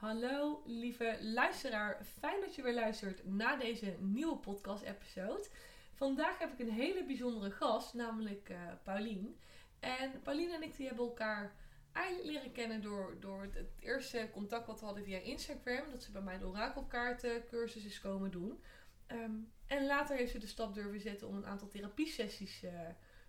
Hallo 0.00 0.62
lieve 0.66 1.18
luisteraar, 1.20 2.04
fijn 2.04 2.40
dat 2.40 2.54
je 2.54 2.62
weer 2.62 2.74
luistert 2.74 3.26
naar 3.26 3.58
deze 3.58 3.96
nieuwe 3.98 4.36
podcast-episode. 4.36 5.46
Vandaag 5.94 6.38
heb 6.38 6.52
ik 6.52 6.58
een 6.58 6.72
hele 6.72 7.04
bijzondere 7.04 7.50
gast, 7.50 7.94
namelijk 7.94 8.48
uh, 8.48 8.56
Paulien. 8.82 9.38
En 9.80 10.22
Paulien 10.22 10.50
en 10.50 10.62
ik 10.62 10.76
die 10.76 10.86
hebben 10.86 11.04
elkaar 11.04 11.54
eigenlijk 11.92 12.26
leren 12.26 12.52
kennen 12.52 12.82
door, 12.82 13.16
door 13.20 13.42
het, 13.42 13.70
eerste 13.80 14.28
contact 14.32 14.66
wat 14.66 14.80
we 14.80 14.86
hadden 14.86 15.04
via 15.04 15.18
Instagram. 15.18 15.90
Dat 15.90 16.02
ze 16.02 16.10
bij 16.10 16.22
mij 16.22 16.38
de 16.38 16.46
orakelkaarten 16.46 17.46
cursus 17.46 17.84
is 17.84 18.00
komen 18.00 18.30
doen. 18.30 18.62
Ehm, 19.06 19.34
en 19.66 19.86
later 19.86 20.16
heeft 20.16 20.32
ze 20.32 20.38
de 20.38 20.46
stap 20.46 20.74
durven 20.74 21.00
zetten 21.00 21.28
om 21.28 21.36
een 21.36 21.46
aantal 21.46 21.68
therapiesessies 21.68 22.62
uh, 22.64 22.70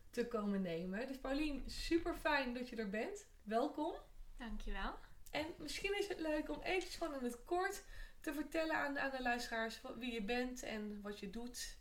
te 0.09 0.27
komen 0.27 0.61
nemen. 0.61 1.07
Dus 1.07 1.19
Paulien, 1.19 1.63
super 1.69 2.15
fijn 2.15 2.53
dat 2.53 2.69
je 2.69 2.75
er 2.75 2.89
bent. 2.89 3.27
Welkom. 3.43 3.93
Dankjewel. 4.37 5.09
En 5.31 5.45
misschien 5.57 5.97
is 5.97 6.07
het 6.07 6.19
leuk 6.19 6.49
om 6.49 6.61
even 6.61 6.89
gewoon 6.89 7.13
in 7.13 7.23
het 7.23 7.45
kort 7.45 7.83
te 8.21 8.33
vertellen 8.33 8.75
aan, 8.75 8.99
aan 8.99 9.11
de 9.11 9.21
luisteraars 9.21 9.81
wie 9.97 10.13
je 10.13 10.21
bent 10.21 10.63
en 10.63 11.01
wat 11.01 11.19
je 11.19 11.29
doet. 11.29 11.77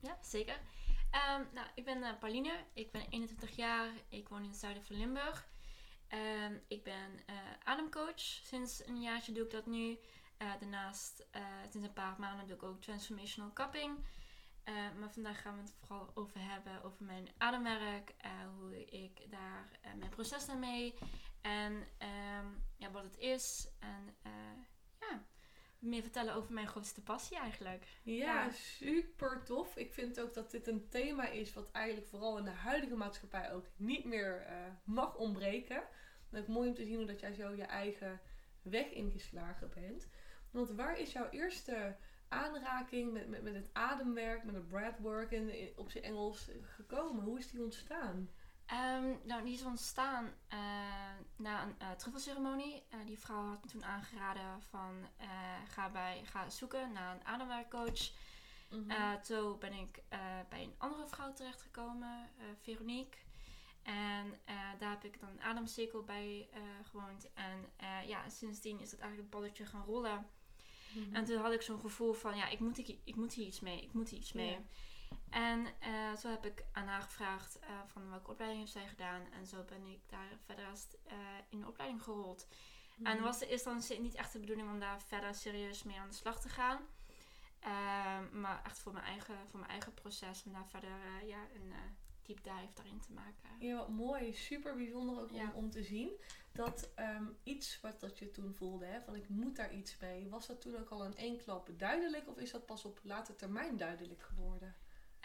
Ja, 0.00 0.18
zeker. 0.22 0.54
Um, 1.12 1.48
nou, 1.52 1.66
ik 1.74 1.84
ben 1.84 1.98
uh, 1.98 2.18
Pauline. 2.18 2.64
Ik 2.72 2.90
ben 2.90 3.06
21 3.10 3.56
jaar. 3.56 3.90
Ik 4.08 4.28
woon 4.28 4.42
in 4.42 4.48
het 4.48 4.58
zuiden 4.58 4.84
van 4.84 4.96
Limburg. 4.96 5.48
Um, 6.08 6.62
ik 6.68 6.84
ben 6.84 7.20
uh, 7.30 7.36
ademcoach. 7.64 8.20
Sinds 8.20 8.86
een 8.86 9.02
jaartje 9.02 9.32
doe 9.32 9.44
ik 9.44 9.50
dat 9.50 9.66
nu. 9.66 9.98
Uh, 10.38 10.52
daarnaast, 10.60 11.26
sinds 11.70 11.86
een 11.86 11.92
paar 11.92 12.14
maanden 12.18 12.46
doe 12.46 12.56
ik 12.56 12.62
ook 12.62 12.82
transformational 12.82 13.52
cupping. 13.52 13.98
Maar 14.98 15.10
vandaag 15.10 15.40
gaan 15.40 15.54
we 15.54 15.60
het 15.60 15.74
vooral 15.78 16.10
over 16.14 16.40
hebben 16.40 16.82
over 16.82 17.04
mijn 17.04 17.28
ademwerk. 17.38 18.14
hoe 18.58 18.84
ik 18.84 19.30
daar 19.30 19.68
mijn 19.98 20.10
proces 20.10 20.46
daarmee 20.46 20.94
en 21.40 21.72
um, 21.72 22.64
ja, 22.76 22.90
wat 22.90 23.02
het 23.02 23.18
is. 23.18 23.68
En 23.78 24.14
ja, 25.00 25.24
meer 25.78 26.02
vertellen 26.02 26.34
over 26.34 26.52
mijn 26.52 26.68
grootste 26.68 27.02
passie 27.02 27.38
eigenlijk. 27.38 27.86
Ja, 28.02 28.50
super 28.50 29.44
tof. 29.44 29.76
Ik 29.76 29.92
vind 29.92 30.20
ook 30.20 30.34
dat 30.34 30.50
dit 30.50 30.66
een 30.66 30.88
thema 30.88 31.28
is 31.28 31.52
wat 31.52 31.70
eigenlijk 31.70 32.06
vooral 32.06 32.38
in 32.38 32.44
de 32.44 32.50
huidige 32.50 32.94
maatschappij 32.94 33.52
ook 33.52 33.66
niet 33.76 34.04
meer 34.04 34.46
mag 34.84 35.16
ontbreken. 35.16 35.82
Het 36.30 36.42
is 36.42 36.54
mooi 36.54 36.68
om 36.68 36.74
te 36.74 36.84
zien 36.84 36.96
hoe 36.96 37.06
dat 37.06 37.20
jij 37.20 37.32
zo 37.32 37.54
je 37.54 37.64
eigen 37.64 38.20
weg 38.62 38.90
ingeslagen 38.90 39.70
bent. 39.74 40.08
Want 40.50 40.70
waar 40.70 40.98
is 40.98 41.12
jouw 41.12 41.28
eerste 41.28 41.96
aanraking 42.32 43.12
met, 43.12 43.28
met, 43.28 43.42
met 43.42 43.54
het 43.54 43.70
ademwerk, 43.72 44.44
met 44.44 44.54
het 44.54 44.68
breathwork 44.68 45.30
in, 45.30 45.72
op 45.76 45.90
zijn 45.90 46.04
Engels 46.04 46.48
gekomen? 46.62 47.24
Hoe 47.24 47.38
is 47.38 47.50
die 47.50 47.62
ontstaan? 47.62 48.28
Um, 48.72 49.20
nou, 49.24 49.42
die 49.44 49.54
is 49.54 49.64
ontstaan 49.64 50.24
uh, 50.24 50.58
na 51.36 51.62
een 51.62 51.74
uh, 51.82 51.90
truffelceremonie. 51.90 52.82
Uh, 52.94 53.06
die 53.06 53.18
vrouw 53.18 53.46
had 53.46 53.64
me 53.64 53.70
toen 53.70 53.84
aangeraden 53.84 54.62
van 54.62 55.08
ga, 55.68 55.90
bij, 55.90 56.20
ga 56.24 56.50
zoeken 56.50 56.92
naar 56.92 57.14
een 57.14 57.24
ademwerkcoach. 57.24 58.12
Mm 58.70 58.90
-hmm. 58.90 59.22
toen 59.22 59.58
ben 59.58 59.72
ik 59.72 60.02
bij 60.48 60.62
een 60.62 60.74
andere 60.78 61.06
vrouw 61.06 61.32
terechtgekomen, 61.32 62.30
Veronique. 62.60 63.18
En 63.82 64.34
daar 64.78 64.90
heb 64.90 65.04
ik 65.04 65.20
dan 65.20 65.28
een 65.28 65.42
ademcirkel 65.42 66.02
bij 66.02 66.48
gewoond. 66.82 67.32
En 67.34 67.72
ja, 68.06 68.28
sindsdien 68.28 68.80
is 68.80 68.90
het 68.90 69.00
eigenlijk 69.00 69.32
een 69.32 69.40
balletje 69.40 69.66
gaan 69.66 69.84
rollen. 69.84 70.26
Mm 70.92 71.04
-hmm. 71.04 71.14
En 71.14 71.24
toen 71.24 71.38
had 71.38 71.52
ik 71.52 71.62
zo'n 71.62 71.80
gevoel 71.80 72.12
van 72.12 72.36
ja, 72.36 72.48
ik 72.48 72.60
moet, 72.60 72.78
ik, 72.78 72.98
ik 73.04 73.16
moet 73.16 73.32
hier 73.32 73.46
iets 73.46 73.60
mee. 73.60 73.82
Ik 73.82 73.92
moet 73.92 74.08
hier 74.08 74.18
iets 74.18 74.32
mee. 74.32 74.50
Yeah. 74.50 74.60
En 75.30 75.66
uh, 75.82 76.16
zo 76.16 76.28
heb 76.28 76.46
ik 76.46 76.64
aan 76.72 76.86
haar 76.86 77.02
gevraagd 77.02 77.58
uh, 77.62 77.68
van 77.86 78.10
welke 78.10 78.30
opleiding 78.30 78.60
heeft 78.60 78.72
zij 78.72 78.88
gedaan. 78.88 79.22
En 79.32 79.46
zo 79.46 79.64
ben 79.68 79.86
ik 79.86 80.00
daar 80.06 80.28
verder 80.44 80.64
uh, 81.06 81.12
in 81.48 81.60
de 81.60 81.66
opleiding 81.66 82.02
gerold. 82.02 82.46
Mm. 82.96 83.06
En 83.06 83.22
was 83.22 83.38
de 83.38 83.46
eerste 83.46 83.70
instantie 83.70 84.00
niet 84.00 84.14
echt 84.14 84.32
de 84.32 84.38
bedoeling 84.38 84.68
om 84.68 84.80
daar 84.80 85.02
verder 85.02 85.34
serieus 85.34 85.82
mee 85.82 85.98
aan 85.98 86.08
de 86.08 86.14
slag 86.14 86.40
te 86.40 86.48
gaan. 86.48 86.80
maar 88.32 88.62
echt 88.64 88.78
voor 88.78 88.92
mijn, 88.92 89.04
eigen, 89.04 89.34
voor 89.48 89.58
mijn 89.58 89.70
eigen 89.70 89.94
proces. 89.94 90.42
Om 90.44 90.52
daar 90.52 90.68
verder 90.68 91.26
ja, 91.26 91.46
een 91.54 91.72
deep 92.22 92.44
dive 92.44 92.72
daarin 92.74 93.00
te 93.00 93.12
maken. 93.12 93.50
Ja, 93.58 93.76
wat 93.76 93.88
mooi. 93.88 94.32
Super 94.32 94.74
bijzonder 94.74 95.20
ook 95.20 95.30
ja. 95.30 95.42
om, 95.42 95.50
om 95.50 95.70
te 95.70 95.82
zien. 95.82 96.10
Dat 96.52 96.90
um, 96.98 97.36
iets 97.42 97.80
wat 97.80 98.00
dat 98.00 98.18
je 98.18 98.30
toen 98.30 98.54
voelde, 98.54 98.84
hè, 98.84 99.00
van 99.00 99.14
ik 99.14 99.28
moet 99.28 99.56
daar 99.56 99.74
iets 99.74 99.96
mee. 99.98 100.28
Was 100.28 100.46
dat 100.46 100.60
toen 100.60 100.76
ook 100.76 100.90
al 100.90 101.04
in 101.04 101.16
één 101.16 101.38
klap 101.38 101.68
duidelijk? 101.76 102.28
Of 102.28 102.36
is 102.36 102.50
dat 102.50 102.66
pas 102.66 102.84
op 102.84 103.00
later 103.02 103.36
termijn 103.36 103.76
duidelijk 103.76 104.22
geworden? 104.22 104.76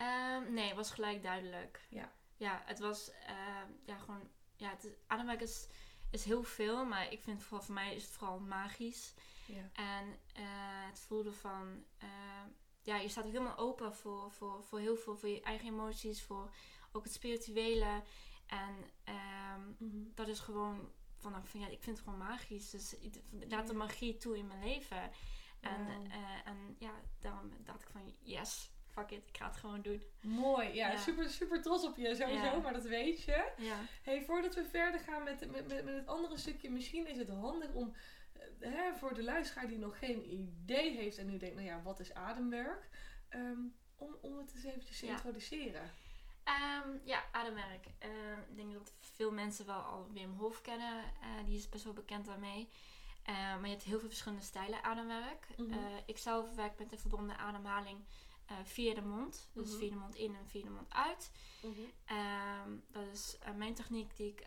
Um, 0.01 0.53
nee, 0.53 0.67
het 0.67 0.75
was 0.75 0.91
gelijk 0.91 1.23
duidelijk. 1.23 1.85
Ja. 1.89 2.11
Ja, 2.35 2.61
het 2.65 2.79
was 2.79 3.09
uh, 3.09 3.63
ja, 3.85 3.97
gewoon... 3.97 4.29
Ja, 4.55 4.69
het, 4.69 4.87
ademwerk 5.07 5.41
is, 5.41 5.67
is 6.11 6.23
heel 6.23 6.43
veel, 6.43 6.85
maar 6.85 7.11
ik 7.11 7.21
vind 7.21 7.43
vooral 7.43 7.65
voor 7.65 7.73
mij 7.73 7.95
is 7.95 8.03
het 8.03 8.11
vooral 8.11 8.39
magisch. 8.39 9.13
Ja. 9.45 9.69
En 9.73 10.07
uh, 10.07 10.87
het 10.87 10.99
voelde 10.99 11.31
van... 11.31 11.83
Uh, 12.03 12.09
ja, 12.81 12.97
je 12.97 13.09
staat 13.09 13.25
ook 13.25 13.31
helemaal 13.31 13.57
open 13.57 13.95
voor, 13.95 14.31
voor, 14.31 14.63
voor 14.63 14.79
heel 14.79 14.95
veel, 14.95 15.17
voor 15.17 15.29
je 15.29 15.41
eigen 15.41 15.67
emoties, 15.67 16.23
voor 16.23 16.53
ook 16.91 17.03
het 17.03 17.13
spirituele. 17.13 18.01
En 18.45 18.75
um, 19.05 19.75
mm 19.77 19.91
-hmm. 19.91 20.11
dat 20.15 20.27
is 20.27 20.39
gewoon 20.39 20.91
van, 21.17 21.45
van, 21.45 21.59
ja, 21.59 21.67
ik 21.67 21.83
vind 21.83 21.97
het 21.97 22.05
gewoon 22.05 22.19
magisch. 22.19 22.69
Dus 22.69 22.95
laat 23.49 23.67
de 23.67 23.73
magie 23.73 24.17
toe 24.17 24.37
in 24.37 24.47
mijn 24.47 24.63
leven. 24.63 25.11
En, 25.59 25.85
wow. 25.85 26.05
uh, 26.05 26.47
en 26.47 26.75
ja, 26.79 26.91
daarom 27.19 27.51
dacht 27.63 27.81
ik 27.81 27.89
van, 27.89 28.13
yes, 28.19 28.71
fuck 28.87 29.11
it, 29.11 29.27
ik 29.27 29.37
ga 29.37 29.47
het 29.47 29.57
gewoon 29.57 29.81
doen. 29.81 30.03
Mooi, 30.21 30.67
ja, 30.73 30.91
ja. 30.91 30.97
Super, 30.97 31.29
super 31.29 31.61
trots 31.61 31.85
op 31.85 31.97
je 31.97 32.15
sowieso, 32.15 32.45
ja. 32.45 32.59
maar 32.59 32.73
dat 32.73 32.85
weet 32.85 33.23
je. 33.23 33.51
Ja. 33.57 33.79
Hey, 34.01 34.23
voordat 34.23 34.55
we 34.55 34.65
verder 34.65 34.99
gaan 34.99 35.23
met, 35.23 35.51
met, 35.51 35.67
met, 35.67 35.83
met 35.83 35.95
het 35.95 36.07
andere 36.07 36.37
stukje, 36.37 36.69
misschien 36.69 37.07
is 37.07 37.17
het 37.17 37.29
handig 37.29 37.73
om 37.73 37.95
hè, 38.59 38.95
voor 38.95 39.13
de 39.13 39.23
luisteraar 39.23 39.67
die 39.67 39.77
nog 39.77 39.99
geen 39.99 40.31
idee 40.31 40.95
heeft 40.95 41.17
en 41.17 41.25
nu 41.25 41.37
denkt, 41.37 41.55
nou 41.55 41.67
ja, 41.67 41.81
wat 41.81 41.99
is 41.99 42.13
ademwerk? 42.13 42.89
Um, 43.29 43.75
om, 43.95 44.17
om 44.21 44.37
het 44.37 44.53
eens 44.53 44.63
eventjes 44.63 44.99
te 44.99 45.05
introduceren. 45.05 45.91
Um, 46.47 47.01
ja, 47.03 47.23
ademwerk. 47.31 47.85
Uh, 48.05 48.37
ik 48.49 48.55
denk 48.55 48.73
dat 48.73 48.93
veel 48.99 49.31
mensen 49.31 49.65
wel 49.65 49.81
al 49.81 50.07
Wim 50.11 50.33
Hof 50.37 50.61
kennen. 50.61 51.03
Uh, 51.03 51.45
die 51.45 51.57
is 51.57 51.69
best 51.69 51.83
wel 51.83 51.93
bekend 51.93 52.25
daarmee. 52.25 52.69
Uh, 53.29 53.35
maar 53.35 53.63
je 53.63 53.69
hebt 53.69 53.83
heel 53.83 53.99
veel 53.99 54.07
verschillende 54.07 54.43
stijlen 54.43 54.83
ademwerk. 54.83 55.47
Mm 55.57 55.71
-hmm. 55.71 56.01
ik 56.05 56.17
zelf 56.17 56.55
werk 56.55 56.79
met 56.79 56.89
de 56.89 56.97
verbonden 56.97 57.37
ademhaling 57.37 58.05
via 58.63 58.93
de 58.93 59.01
mond. 59.01 59.49
Dus 59.53 59.65
mm 59.65 59.71
-hmm. 59.71 59.79
via 59.79 59.89
de 59.89 59.95
mond 59.95 60.15
in 60.15 60.35
en 60.35 60.47
via 60.47 60.63
de 60.63 60.69
mond 60.69 60.93
uit. 60.93 61.31
Mm 61.61 61.73
-hmm. 61.73 62.83
dat 62.91 63.07
is 63.11 63.37
mijn 63.55 63.73
techniek 63.73 64.15
die 64.15 64.27
ik 64.31 64.45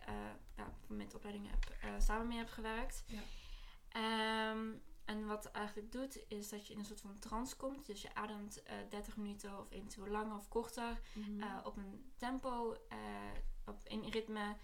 ja, 0.57 0.73
met 0.87 1.15
opleiding 1.15 1.51
heb, 1.51 2.01
samen 2.01 2.27
mee 2.27 2.39
heb 2.39 2.49
gewerkt. 2.49 3.05
Ja. 3.07 4.51
Um, 4.51 4.83
en 5.05 5.27
wat 5.27 5.45
het 5.45 5.53
eigenlijk 5.53 5.93
doet, 5.93 6.19
is 6.29 6.49
dat 6.49 6.67
je 6.67 6.73
in 6.73 6.79
een 6.79 6.85
soort 6.85 7.01
van 7.01 7.19
trance 7.19 7.57
komt. 7.57 7.87
Dus 7.87 8.03
je 8.03 8.15
ademt 8.15 8.63
uh, 8.67 8.73
30 8.89 9.17
minuten 9.17 9.59
of 9.59 9.71
eventueel 9.71 10.09
langer 10.09 10.37
of 10.37 10.49
korter 10.49 11.01
mm 11.13 11.23
-hmm. 11.23 11.41
uh, 11.41 11.59
op 11.65 11.77
een 11.77 12.13
tempo, 12.17 12.73
uh, 12.73 12.99
op 13.65 13.81
een 13.85 14.11
ritme 14.11 14.57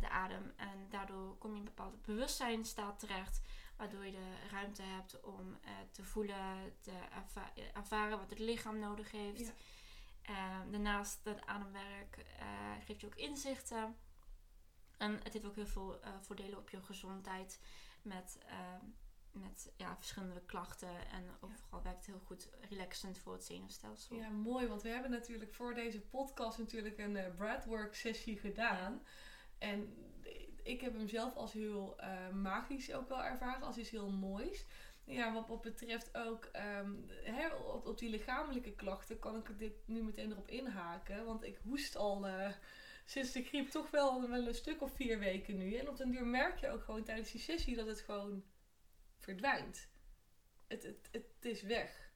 de 0.00 0.08
adem. 0.08 0.52
En 0.56 0.86
daardoor 0.88 1.38
kom 1.38 1.50
je 1.50 1.56
in 1.56 1.66
een 1.66 1.74
bepaalde 1.74 1.96
bewustzijnstaat 1.96 2.98
terecht, 2.98 3.40
waardoor 3.76 4.04
je 4.04 4.10
de 4.10 4.48
ruimte 4.50 4.82
hebt 4.82 5.20
om 5.20 5.58
te 5.90 6.04
voelen, 6.04 6.76
te 6.80 6.90
erva 6.90 7.52
ervaren 7.74 8.18
wat 8.18 8.30
het 8.30 8.38
lichaam 8.38 8.78
nodig 8.78 9.10
heeft. 9.10 9.52
Ja. 10.22 10.64
daarnaast 10.70 11.24
het 11.24 11.46
ademwerk 11.46 12.26
geeft 12.84 13.00
je 13.00 13.06
ook 13.06 13.14
inzichten. 13.14 13.96
En 14.96 15.12
het 15.22 15.32
heeft 15.32 15.44
ook 15.44 15.54
heel 15.54 15.66
veel 15.66 16.00
voordelen 16.20 16.58
op 16.58 16.70
je 16.70 16.82
gezondheid 16.82 17.60
met 18.02 18.38
met 19.40 19.72
ja, 19.76 19.96
verschillende 19.96 20.42
klachten. 20.46 20.88
En 20.88 21.24
overal 21.40 21.82
werkt 21.82 21.98
het 21.98 22.06
heel 22.06 22.22
goed 22.26 22.48
relaxend 22.68 23.18
voor 23.18 23.32
het 23.32 23.44
zenuwstelsel. 23.44 24.16
Ja, 24.16 24.28
mooi. 24.28 24.66
Want 24.66 24.82
we 24.82 24.88
hebben 24.88 25.10
natuurlijk 25.10 25.54
voor 25.54 25.74
deze 25.74 26.00
podcast 26.00 26.58
natuurlijk 26.58 26.98
een 26.98 27.16
uh, 27.16 27.34
breathwork 27.36 27.94
sessie 27.94 28.38
gedaan. 28.38 29.02
En 29.58 29.94
ik 30.62 30.80
heb 30.80 30.92
hem 30.92 31.08
zelf 31.08 31.34
als 31.34 31.52
heel 31.52 31.96
uh, 32.00 32.28
magisch 32.30 32.92
ook 32.94 33.08
wel 33.08 33.22
ervaren. 33.22 33.66
Als 33.66 33.76
iets 33.76 33.90
heel 33.90 34.10
moois. 34.10 34.64
Ja, 35.04 35.32
wat, 35.32 35.48
wat 35.48 35.60
betreft 35.60 36.16
ook 36.16 36.50
um, 36.80 37.04
op, 37.72 37.86
op, 37.86 37.98
die 37.98 38.10
lichamelijke 38.10 38.72
klachten 38.72 39.18
kan 39.18 39.36
ik 39.36 39.58
dit 39.58 39.72
nu 39.84 40.02
meteen 40.02 40.30
erop 40.30 40.48
inhaken. 40.48 41.24
Want 41.24 41.44
ik 41.44 41.58
hoest 41.62 41.96
al 41.96 42.26
uh, 42.26 42.48
sinds 43.04 43.32
de 43.32 43.42
griep 43.42 43.68
toch 43.68 43.90
wel, 43.90 44.28
wel 44.28 44.46
een 44.46 44.54
stuk 44.54 44.82
of 44.82 44.92
vier 44.92 45.18
weken 45.18 45.56
nu. 45.56 45.74
En 45.74 45.88
op 45.88 45.96
den 45.96 46.10
duur 46.10 46.26
merk 46.26 46.58
je 46.58 46.70
ook 46.70 46.82
gewoon 46.82 47.04
tijdens 47.04 47.30
die 47.30 47.40
sessie 47.40 47.76
dat 47.76 47.86
het 47.86 48.00
gewoon 48.00 48.44
verdwijnt. 49.26 49.88
Het, 50.66 50.82
het, 50.82 51.08
het 51.10 51.44
is 51.44 51.62
weg. 51.62 52.12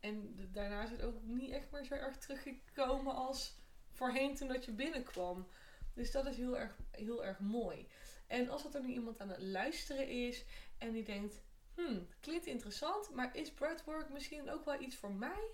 En 0.00 0.36
de, 0.36 0.50
daarna 0.50 0.82
is 0.82 0.90
het 0.90 1.02
ook 1.02 1.22
niet 1.22 1.50
echt 1.50 1.70
meer 1.70 1.84
zo 1.84 1.94
erg 1.94 2.16
teruggekomen 2.16 3.14
als 3.14 3.54
voorheen 3.90 4.34
toen 4.34 4.48
dat 4.48 4.64
je 4.64 4.72
binnenkwam. 4.72 5.48
Dus 5.94 6.10
dat 6.10 6.26
is 6.26 6.36
heel 6.36 6.58
erg, 6.58 6.78
heel 6.90 7.24
erg 7.24 7.38
mooi. 7.40 7.88
En 8.26 8.48
als 8.48 8.74
er 8.74 8.80
nu 8.80 8.92
iemand 8.92 9.20
aan 9.20 9.28
het 9.28 9.42
luisteren 9.42 10.08
is 10.08 10.44
en 10.78 10.92
die 10.92 11.04
denkt, 11.04 11.42
hmm, 11.74 12.08
klinkt 12.20 12.46
interessant, 12.46 13.10
maar 13.10 13.36
is 13.36 13.52
breathwork 13.52 14.08
misschien 14.10 14.50
ook 14.50 14.64
wel 14.64 14.80
iets 14.80 14.96
voor 14.96 15.12
mij? 15.12 15.50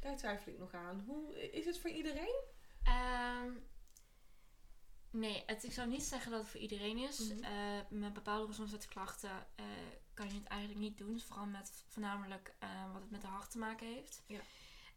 Daar 0.00 0.16
twijfel 0.16 0.52
ik 0.52 0.58
nog 0.58 0.74
aan. 0.74 1.04
Hoe, 1.06 1.50
is 1.50 1.64
het 1.64 1.78
voor 1.78 1.90
iedereen? 1.90 2.42
Um, 2.88 3.66
nee, 5.10 5.42
het, 5.46 5.64
ik 5.64 5.72
zou 5.72 5.88
niet 5.88 6.02
zeggen 6.02 6.30
dat 6.30 6.40
het 6.40 6.50
voor 6.50 6.60
iedereen 6.60 6.98
is. 6.98 7.18
Mm 7.18 7.42
-hmm. 7.42 7.52
uh, 7.52 8.00
met 8.00 8.12
bepaalde 8.12 8.46
gezondheidsklachten 8.46 9.46
uh, 9.60 9.66
kan 10.18 10.28
je 10.28 10.34
het 10.34 10.46
eigenlijk 10.46 10.80
niet 10.80 10.98
doen. 10.98 11.20
Vooral 11.20 11.46
met 11.46 11.84
voornamelijk 11.88 12.54
eh, 12.58 12.92
wat 12.92 13.00
het 13.00 13.10
met 13.10 13.20
de 13.20 13.26
hart 13.26 13.50
te 13.50 13.58
maken 13.58 13.86
heeft. 13.86 14.22
Ja. 14.26 14.40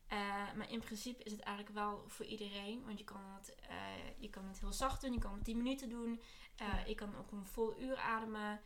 Eh, 0.08 0.54
maar 0.56 0.70
in 0.70 0.80
principe 0.80 1.24
is 1.24 1.32
het 1.32 1.42
eigenlijk 1.42 1.76
wel 1.76 2.04
voor 2.08 2.26
iedereen. 2.26 2.86
Want 2.86 2.98
je 2.98 3.04
kan 3.04 3.22
het, 3.26 3.56
eh, 3.56 4.20
je 4.20 4.30
kan 4.30 4.46
het 4.46 4.60
heel 4.60 4.74
zacht 4.74 5.02
doen. 5.02 5.14
Je 5.14 5.20
kan 5.20 5.34
het 5.34 5.44
10 5.44 5.58
minuten 5.58 5.90
doen. 5.90 6.22
Ja. 6.56 6.84
Je 6.86 6.96
kan 6.96 7.16
ook 7.16 7.32
een 7.32 7.46
vol 7.46 7.82
uur 7.82 7.98
ademen. 7.98 8.62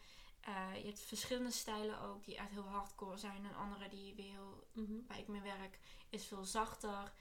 Je 0.76 0.86
hebt 0.86 1.00
verschillende 1.00 1.52
stijlen 1.52 2.02
ook 2.02 2.26
die 2.26 2.38
echt 2.38 2.50
heel 2.50 2.68
hardcore 2.68 3.18
zijn. 3.18 3.46
En 3.46 3.56
andere 3.56 3.90
die 3.90 4.16
weer 4.16 4.32
heel, 4.32 4.68
Mhm. 4.74 5.08
waar 5.08 5.20
ik 5.20 5.28
mee 5.28 5.42
werk, 5.42 5.80
is 6.10 6.26
veel 6.26 6.44
zachter. 6.44 7.14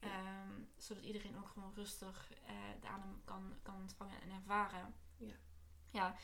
Ja. 0.00 0.08
Ehm, 0.08 0.62
zodat 0.76 1.04
iedereen 1.04 1.36
ook 1.38 1.48
gewoon 1.48 1.72
rustig 1.74 2.28
de 2.80 2.88
adem 2.88 3.20
kan, 3.24 3.54
kan 3.62 3.74
ontvangen 3.74 4.20
en 4.20 4.30
ervaren. 4.30 4.94
Ja. 5.16 5.34
Ja, 5.90 6.14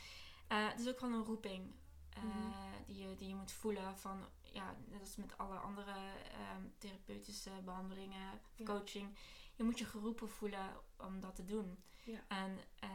het 0.49 0.81
is 0.81 0.89
ook 0.89 0.99
gewoon 0.99 1.15
een 1.15 1.25
roeping 1.25 1.75
eh, 2.15 2.23
Mhm. 2.23 2.85
die, 2.87 3.09
je, 3.09 3.15
die 3.17 3.29
je 3.29 3.35
moet 3.35 3.53
voelen 3.53 3.97
van, 3.99 4.29
ja, 4.43 4.75
net 4.87 5.01
als 5.01 5.17
met 5.17 5.39
alle 5.39 5.57
andere 5.57 5.93
ehm, 6.33 6.63
therapeutische 6.79 7.51
behandelingen, 7.65 8.41
Ja. 8.55 8.65
coaching. 8.65 9.17
Je 9.55 9.63
moet 9.65 9.79
je 9.79 9.85
geroepen 9.85 10.29
voelen 10.29 10.71
om 10.97 11.21
dat 11.21 11.35
te 11.35 11.45
doen. 11.45 11.83
Ja. 12.05 12.21
En 12.29 12.59
eh, 12.79 12.89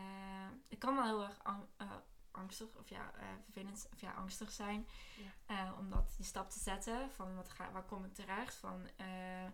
het 0.70 0.80
kan 0.80 0.96
wel 0.96 1.06
heel 1.06 1.24
erg 1.24 1.44
ang- 1.44 1.68
eh, 1.78 1.92
angstig 2.32 2.68
of 2.78 2.90
ja, 2.90 3.12
eh, 3.16 3.28
vervelend 3.44 3.88
of 3.94 4.02
ja, 4.02 4.12
angstig 4.12 4.52
zijn. 4.52 4.88
Ja. 5.18 5.56
Eh, 5.56 5.78
om 5.78 5.90
dat 5.90 6.14
die 6.18 6.26
stap 6.26 6.50
te 6.50 6.60
zetten 6.60 7.12
van 7.12 7.36
wat 7.36 7.50
ga, 7.50 7.72
waar 7.72 7.84
kom 7.86 8.04
ik 8.06 8.14
terecht? 8.14 8.56
Van 8.56 8.88
eh, 8.96 9.46
eh, 9.46 9.52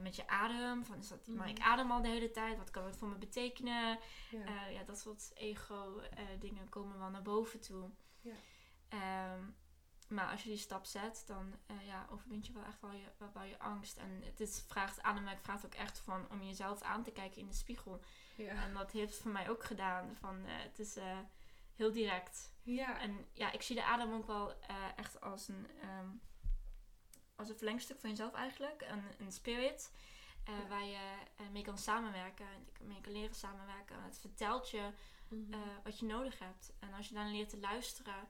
met 0.00 0.16
je 0.16 0.28
adem. 0.28 0.84
Van, 0.84 0.98
is 0.98 1.08
dat, 1.08 1.26
Maar 1.26 1.48
ik 1.48 1.58
Mhm. 1.58 1.66
adem 1.68 1.90
al 1.90 2.02
de 2.02 2.08
hele 2.08 2.30
tijd. 2.30 2.56
Wat 2.58 2.70
kan 2.70 2.84
het 2.84 2.96
voor 2.96 3.08
me 3.08 3.14
betekenen? 3.16 3.98
Ja. 4.30 4.44
Eh, 4.44 4.72
ja, 4.72 4.82
dat 4.84 4.98
soort 4.98 5.30
ego-dingen 5.34 6.68
komen 6.68 6.98
wel 6.98 7.10
naar 7.10 7.22
boven 7.22 7.60
toe. 7.60 7.90
Ja. 8.20 8.34
Ehm, 8.92 9.40
maar 10.08 10.30
als 10.30 10.42
je 10.42 10.48
die 10.48 10.58
stap 10.58 10.84
zet, 10.84 11.22
dan 11.26 11.54
eh, 11.66 11.86
ja, 11.86 12.06
overwint 12.10 12.46
je 12.46 12.52
wel 12.52 12.64
echt 12.64 12.80
wel 12.80 12.92
je, 12.92 13.06
wel, 13.32 13.42
je 13.42 13.58
angst. 13.58 13.96
En 13.96 14.22
het 14.24 14.40
is, 14.40 14.64
vraagt, 14.66 15.02
ademwerk 15.02 15.40
vraagt 15.40 15.64
ook 15.66 15.74
echt 15.74 15.98
van 15.98 16.30
om 16.30 16.42
jezelf 16.42 16.82
aan 16.82 17.02
te 17.02 17.10
kijken 17.12 17.40
in 17.40 17.46
de 17.46 17.54
spiegel. 17.54 18.00
ja. 18.36 18.54
En 18.64 18.74
dat 18.74 18.90
heeft 18.90 19.18
voor 19.18 19.30
mij 19.30 19.50
ook 19.50 19.64
gedaan. 19.64 20.16
Van, 20.20 20.44
eh, 20.46 20.52
het 20.62 20.78
is 20.78 20.96
eh, 20.96 21.18
heel 21.74 21.92
direct. 21.92 22.52
Ja. 22.62 23.00
En 23.00 23.26
ja, 23.32 23.52
ik 23.52 23.62
zie 23.62 23.76
de 23.76 23.84
adem 23.84 24.12
ook 24.12 24.26
wel 24.26 24.54
echt 24.96 25.20
als 25.20 25.48
een, 25.48 25.66
ehm, 25.80 26.08
als 27.36 27.48
een 27.48 27.56
verlengstuk 27.56 28.00
van 28.00 28.10
jezelf 28.10 28.32
eigenlijk. 28.34 28.84
Een, 28.88 29.04
een 29.18 29.32
spirit. 29.32 29.92
Ja. 30.44 30.66
Waar 30.68 30.84
je 30.84 31.16
mee 31.50 31.62
kan 31.62 31.78
samenwerken. 31.78 32.46
En 32.46 32.86
mee 32.86 33.00
kan 33.00 33.12
leren 33.12 33.34
samenwerken. 33.34 34.02
Het 34.02 34.18
vertelt 34.18 34.70
je 34.70 34.90
Mhm. 35.28 35.58
wat 35.84 35.98
je 35.98 36.06
nodig 36.06 36.38
hebt. 36.38 36.72
En 36.78 36.92
als 36.92 37.08
je 37.08 37.14
dan 37.14 37.30
leert 37.30 37.48
te 37.48 37.58
luisteren, 37.60 38.28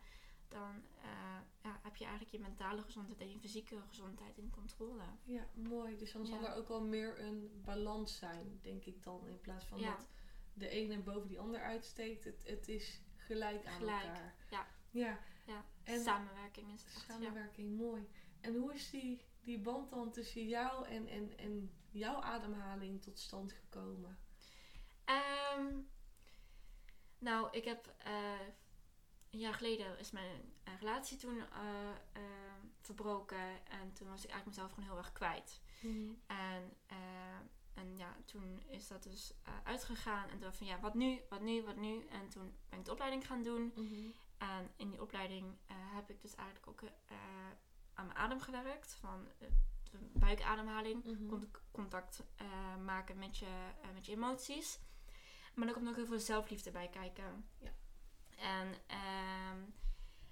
dan 0.52 0.82
eh, 1.02 1.38
ja, 1.62 1.80
heb 1.82 1.96
je 1.96 2.04
eigenlijk 2.04 2.34
je 2.36 2.40
mentale 2.40 2.82
gezondheid 2.82 3.20
en 3.20 3.30
je 3.30 3.38
fysieke 3.38 3.76
gezondheid 3.88 4.38
in 4.38 4.50
controle. 4.50 5.02
Ja, 5.24 5.46
mooi. 5.54 5.96
Dus 5.96 6.12
dan 6.12 6.26
zal 6.26 6.44
er 6.46 6.54
ook 6.54 6.68
wel 6.68 6.82
meer 6.82 7.20
een 7.20 7.60
balans 7.64 8.16
zijn, 8.18 8.58
denk 8.62 8.84
ik 8.84 9.02
dan. 9.02 9.28
In 9.28 9.40
plaats 9.40 9.64
van 9.64 9.78
Ja. 9.78 9.96
dat 9.96 10.06
de 10.54 10.68
ene 10.68 10.98
boven 10.98 11.28
die 11.28 11.38
ander 11.40 11.60
uitsteekt. 11.62 12.24
Het, 12.24 12.42
het 12.46 12.68
is 12.68 13.00
gelijk 13.16 13.66
aan 13.66 13.72
Gelijk, 13.78 14.02
elkaar. 14.02 14.34
ja. 14.50 14.66
Ja, 14.90 15.18
Ja, 15.46 15.64
En- 15.84 16.00
samenwerking 16.00 16.72
is 16.72 16.82
het 16.84 16.94
echt. 16.94 17.04
Samenwerking, 17.04 17.76
mooi. 17.76 18.08
En 18.40 18.54
hoe 18.56 18.74
is 18.74 18.90
die, 18.90 19.24
die 19.40 19.58
band 19.58 19.90
dan 19.90 20.10
tussen 20.12 20.46
jou 20.46 20.86
en, 20.86 21.08
en, 21.08 21.38
en 21.38 21.70
jouw 21.90 22.20
ademhaling 22.20 23.02
tot 23.02 23.18
stand 23.18 23.52
gekomen? 23.52 24.18
Ehm, 25.04 25.66
nou, 27.18 27.48
ik 27.50 27.64
heb 27.64 27.94
eh, 27.98 28.40
een 29.32 29.38
jaar 29.38 29.54
geleden 29.54 29.98
is 29.98 30.10
mijn 30.10 30.52
eh, 30.64 30.72
relatie 30.78 31.16
toen 31.16 31.38
eh, 31.38 31.90
eh, 32.12 32.22
verbroken 32.80 33.64
en 33.68 33.92
toen 33.92 34.08
was 34.08 34.24
ik 34.24 34.30
eigenlijk 34.30 34.46
mezelf 34.46 34.70
gewoon 34.72 34.88
heel 34.88 34.96
erg 34.98 35.12
kwijt. 35.12 35.60
En, 36.26 36.76
eh, 36.86 36.96
en 37.74 37.96
ja, 37.96 38.16
toen 38.24 38.62
is 38.66 38.88
dat 38.88 39.02
dus 39.02 39.34
uitgegaan 39.64 40.28
en 40.28 40.38
toen 40.38 40.52
van 40.52 40.66
ja, 40.66 40.80
wat 40.80 40.94
nu, 40.94 41.20
wat 41.28 41.40
nu, 41.40 41.62
wat 41.62 41.76
nu? 41.76 42.06
En 42.06 42.28
toen 42.28 42.54
ben 42.68 42.78
ik 42.78 42.84
de 42.84 42.90
opleiding 42.90 43.26
gaan 43.26 43.42
doen. 43.42 43.72
Mhm. 43.74 44.10
En 44.38 44.70
in 44.76 44.90
die 44.90 45.02
opleiding 45.02 45.56
heb 45.66 46.10
ik 46.10 46.20
dus 46.20 46.34
eigenlijk 46.34 46.68
ook 46.68 46.82
aan 47.94 48.06
mijn 48.06 48.18
adem 48.18 48.40
gewerkt. 48.40 48.94
Van 48.94 49.28
de 49.90 49.98
buikademhaling. 50.12 51.04
Mhm. 51.04 51.26
Cont- 51.26 51.60
Contact 51.70 52.22
maken 52.84 53.18
met 53.18 53.38
je, 53.38 53.70
met 53.94 54.06
je 54.06 54.12
emoties. 54.12 54.78
Maar 55.54 55.68
er 55.68 55.74
komt 55.74 55.88
ook 55.88 55.96
heel 55.96 56.06
veel 56.06 56.20
zelfliefde 56.20 56.70
bij 56.70 56.88
kijken. 56.88 57.48
Ja. 57.58 57.72
En, 58.42 58.74
ehm, 58.86 59.58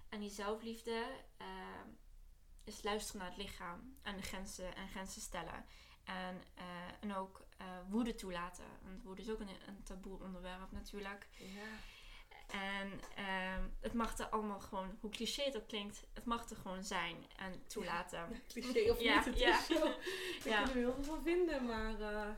en 0.09 0.21
die 0.21 0.31
zelfliefde 0.31 1.07
ehm, 1.37 1.89
is 2.65 2.83
luisteren 2.83 3.21
naar 3.21 3.31
het 3.31 3.39
lichaam. 3.39 3.97
En 4.03 4.17
de 4.17 4.23
grenzen, 4.23 4.75
en 4.77 4.89
grenzen 4.89 5.21
stellen. 5.23 5.65
En, 6.05 6.43
eh, 6.55 6.65
en 7.01 7.15
ook 7.15 7.49
eh, 7.57 7.67
woede 7.89 8.15
toelaten. 8.15 8.65
Want 8.83 9.03
woede 9.03 9.23
is 9.23 9.31
ook 9.31 9.41
een, 9.41 9.49
een 9.67 9.83
taboe 9.83 10.19
onderwerp 10.23 10.71
natuurlijk. 10.73 11.29
Ja. 11.39 11.63
En 12.47 13.01
ehm, 13.17 13.63
het 13.81 13.93
mag 13.93 14.19
er 14.19 14.29
allemaal 14.29 14.61
gewoon, 14.61 14.97
hoe 15.01 15.11
cliché 15.11 15.51
dat 15.51 15.67
klinkt, 15.67 16.07
het 16.15 16.25
mag 16.25 16.51
er 16.51 16.57
gewoon 16.57 16.85
zijn 16.85 17.17
en 17.37 17.67
toelaten. 17.67 18.19
Ja, 18.19 18.39
cliché 18.49 18.91
of 18.91 19.01
Ja, 19.01 19.17
niet, 19.17 19.25
het 19.25 19.39
ja. 19.39 19.59
is 19.59 19.67
zo. 19.67 19.87
Ik 19.87 20.41
Ja. 20.45 20.59
kan 20.61 20.69
er 20.69 20.75
heel 20.77 20.93
veel 20.95 21.05
van 21.05 21.23
vinden, 21.23 21.65
maar 21.67 22.01
eh, 22.01 22.31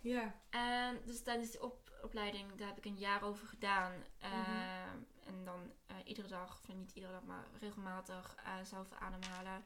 ja. 0.00 0.34
En 0.50 1.00
dus 1.04 1.22
tijdens 1.22 1.50
die 1.50 1.62
op, 1.62 1.79
opleiding, 2.04 2.54
daar 2.54 2.68
heb 2.68 2.76
ik 2.76 2.84
een 2.84 2.98
jaar 2.98 3.22
over 3.22 3.46
gedaan. 3.46 3.92
Mhm. 3.92 4.32
Ehm, 4.34 4.98
En 5.26 5.44
dan 5.44 5.72
eh, 5.86 5.96
iedere 6.04 6.28
dag, 6.28 6.60
of 6.68 6.74
niet 6.74 6.92
iedere 6.92 7.12
dag, 7.12 7.22
maar 7.22 7.44
regelmatig 7.60 8.34
eh, 8.44 8.52
zelf 8.64 8.92
ademhalen. 8.92 9.64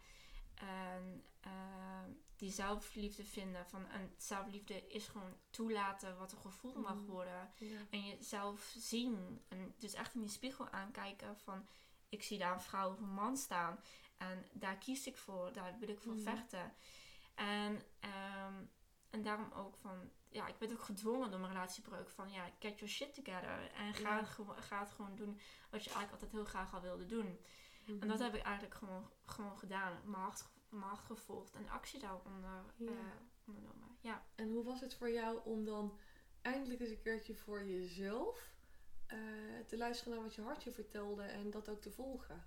En 0.54 1.24
ehm, 1.40 2.10
die 2.36 2.50
zelfliefde 2.50 3.24
vinden. 3.24 3.66
Van, 3.66 3.86
en 3.88 4.14
zelfliefde 4.16 4.86
is 4.86 5.06
gewoon 5.08 5.36
toelaten 5.50 6.16
wat 6.18 6.32
er 6.32 6.38
gevoeld 6.38 6.76
mag 6.76 6.94
Mhm. 6.94 7.04
worden. 7.06 7.50
ja. 7.58 7.78
En 7.90 8.06
jezelf 8.06 8.74
zien. 8.76 9.42
En 9.48 9.74
dus 9.78 9.92
echt 9.94 10.14
in 10.14 10.20
die 10.20 10.30
spiegel 10.30 10.68
aankijken 10.70 11.38
van... 11.38 11.66
Ik 12.08 12.22
zie 12.22 12.38
daar 12.38 12.52
een 12.52 12.60
vrouw 12.60 12.90
of 12.90 12.98
een 12.98 13.14
man 13.14 13.36
staan. 13.36 13.80
En 14.16 14.46
daar 14.52 14.76
kies 14.76 15.06
ik 15.06 15.16
voor. 15.16 15.52
Daar 15.52 15.78
wil 15.78 15.88
ik 15.88 16.00
voor 16.00 16.14
Mhm. 16.14 16.22
vechten. 16.22 16.72
En, 17.34 17.82
ehm, 18.00 18.64
en 19.14 19.22
daarom 19.22 19.52
ook 19.52 19.76
van... 19.76 20.10
Ja, 20.28 20.46
ik 20.46 20.54
werd 20.58 20.72
ook 20.72 20.82
gedwongen 20.82 21.30
door 21.30 21.40
mijn 21.40 21.52
relatiebreuk. 21.52 22.10
Van 22.10 22.30
ja, 22.30 22.50
get 22.58 22.78
your 22.78 22.88
shit 22.94 23.14
together. 23.14 23.70
En 23.72 23.94
ga, 23.94 24.08
Ja. 24.10 24.18
het, 24.18 24.28
gewoon, 24.28 24.62
ga 24.62 24.78
het 24.80 24.90
gewoon 24.90 25.16
doen 25.16 25.40
wat 25.70 25.84
je 25.84 25.90
eigenlijk 25.90 26.12
altijd 26.12 26.32
heel 26.32 26.44
graag 26.44 26.74
al 26.74 26.80
wilde 26.80 27.06
doen. 27.06 27.38
Mhm. 27.86 28.02
En 28.02 28.08
dat 28.08 28.18
heb 28.18 28.34
ik 28.34 28.42
eigenlijk 28.42 28.74
gewoon, 28.74 29.10
gewoon 29.26 29.58
gedaan. 29.58 30.00
Mijn 30.04 30.22
hart, 30.22 30.44
mijn 30.68 30.82
hart 30.82 31.00
gevolgd. 31.04 31.54
En 31.54 31.68
actie 31.68 32.00
daaronder 32.00 32.64
Ja. 32.76 32.90
eh, 32.90 32.96
ondernomen. 33.46 33.96
Ja. 34.00 34.24
En 34.34 34.50
hoe 34.52 34.64
was 34.64 34.80
het 34.80 34.94
voor 34.94 35.10
jou 35.10 35.40
om 35.44 35.64
dan 35.64 35.98
eindelijk 36.42 36.80
eens 36.80 36.90
een 36.90 37.02
keertje 37.02 37.34
voor 37.34 37.64
jezelf 37.64 38.52
eh, 39.06 39.18
te 39.66 39.76
luisteren 39.76 40.12
naar 40.14 40.22
wat 40.22 40.34
je 40.34 40.42
hartje 40.42 40.72
vertelde 40.72 41.22
en 41.22 41.50
dat 41.50 41.68
ook 41.68 41.80
te 41.80 41.90
volgen? 41.90 42.44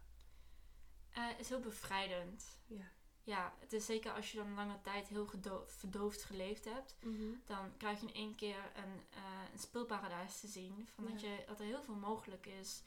Eh, 1.10 1.40
is 1.40 1.50
heel 1.50 1.60
bevrijdend. 1.60 2.60
Ja. 2.66 2.92
Ja, 3.28 3.54
het 3.60 3.74
is 3.74 3.86
zeker 3.86 4.12
als 4.12 4.32
je 4.32 4.38
dan 4.38 4.54
lange 4.54 4.82
tijd 4.82 5.08
heel 5.08 5.28
verdoofd 5.66 6.24
geleefd 6.24 6.66
hebt, 6.66 6.96
dan 7.46 7.78
krijg 7.78 8.00
je 8.02 8.08
in 8.08 8.14
één 8.14 8.36
keer 8.36 8.72
een, 8.76 9.04
eh 9.10 9.52
een 9.54 9.60
speelparadijs 9.60 10.40
te 10.40 10.48
zien. 10.48 10.88
Van 10.96 11.06
dat, 11.06 11.22
je, 11.22 11.44
dat 11.48 11.60
er 11.60 11.66
heel 11.66 11.82
veel 11.84 11.96
mogelijk 11.96 12.46
is. 12.46 12.84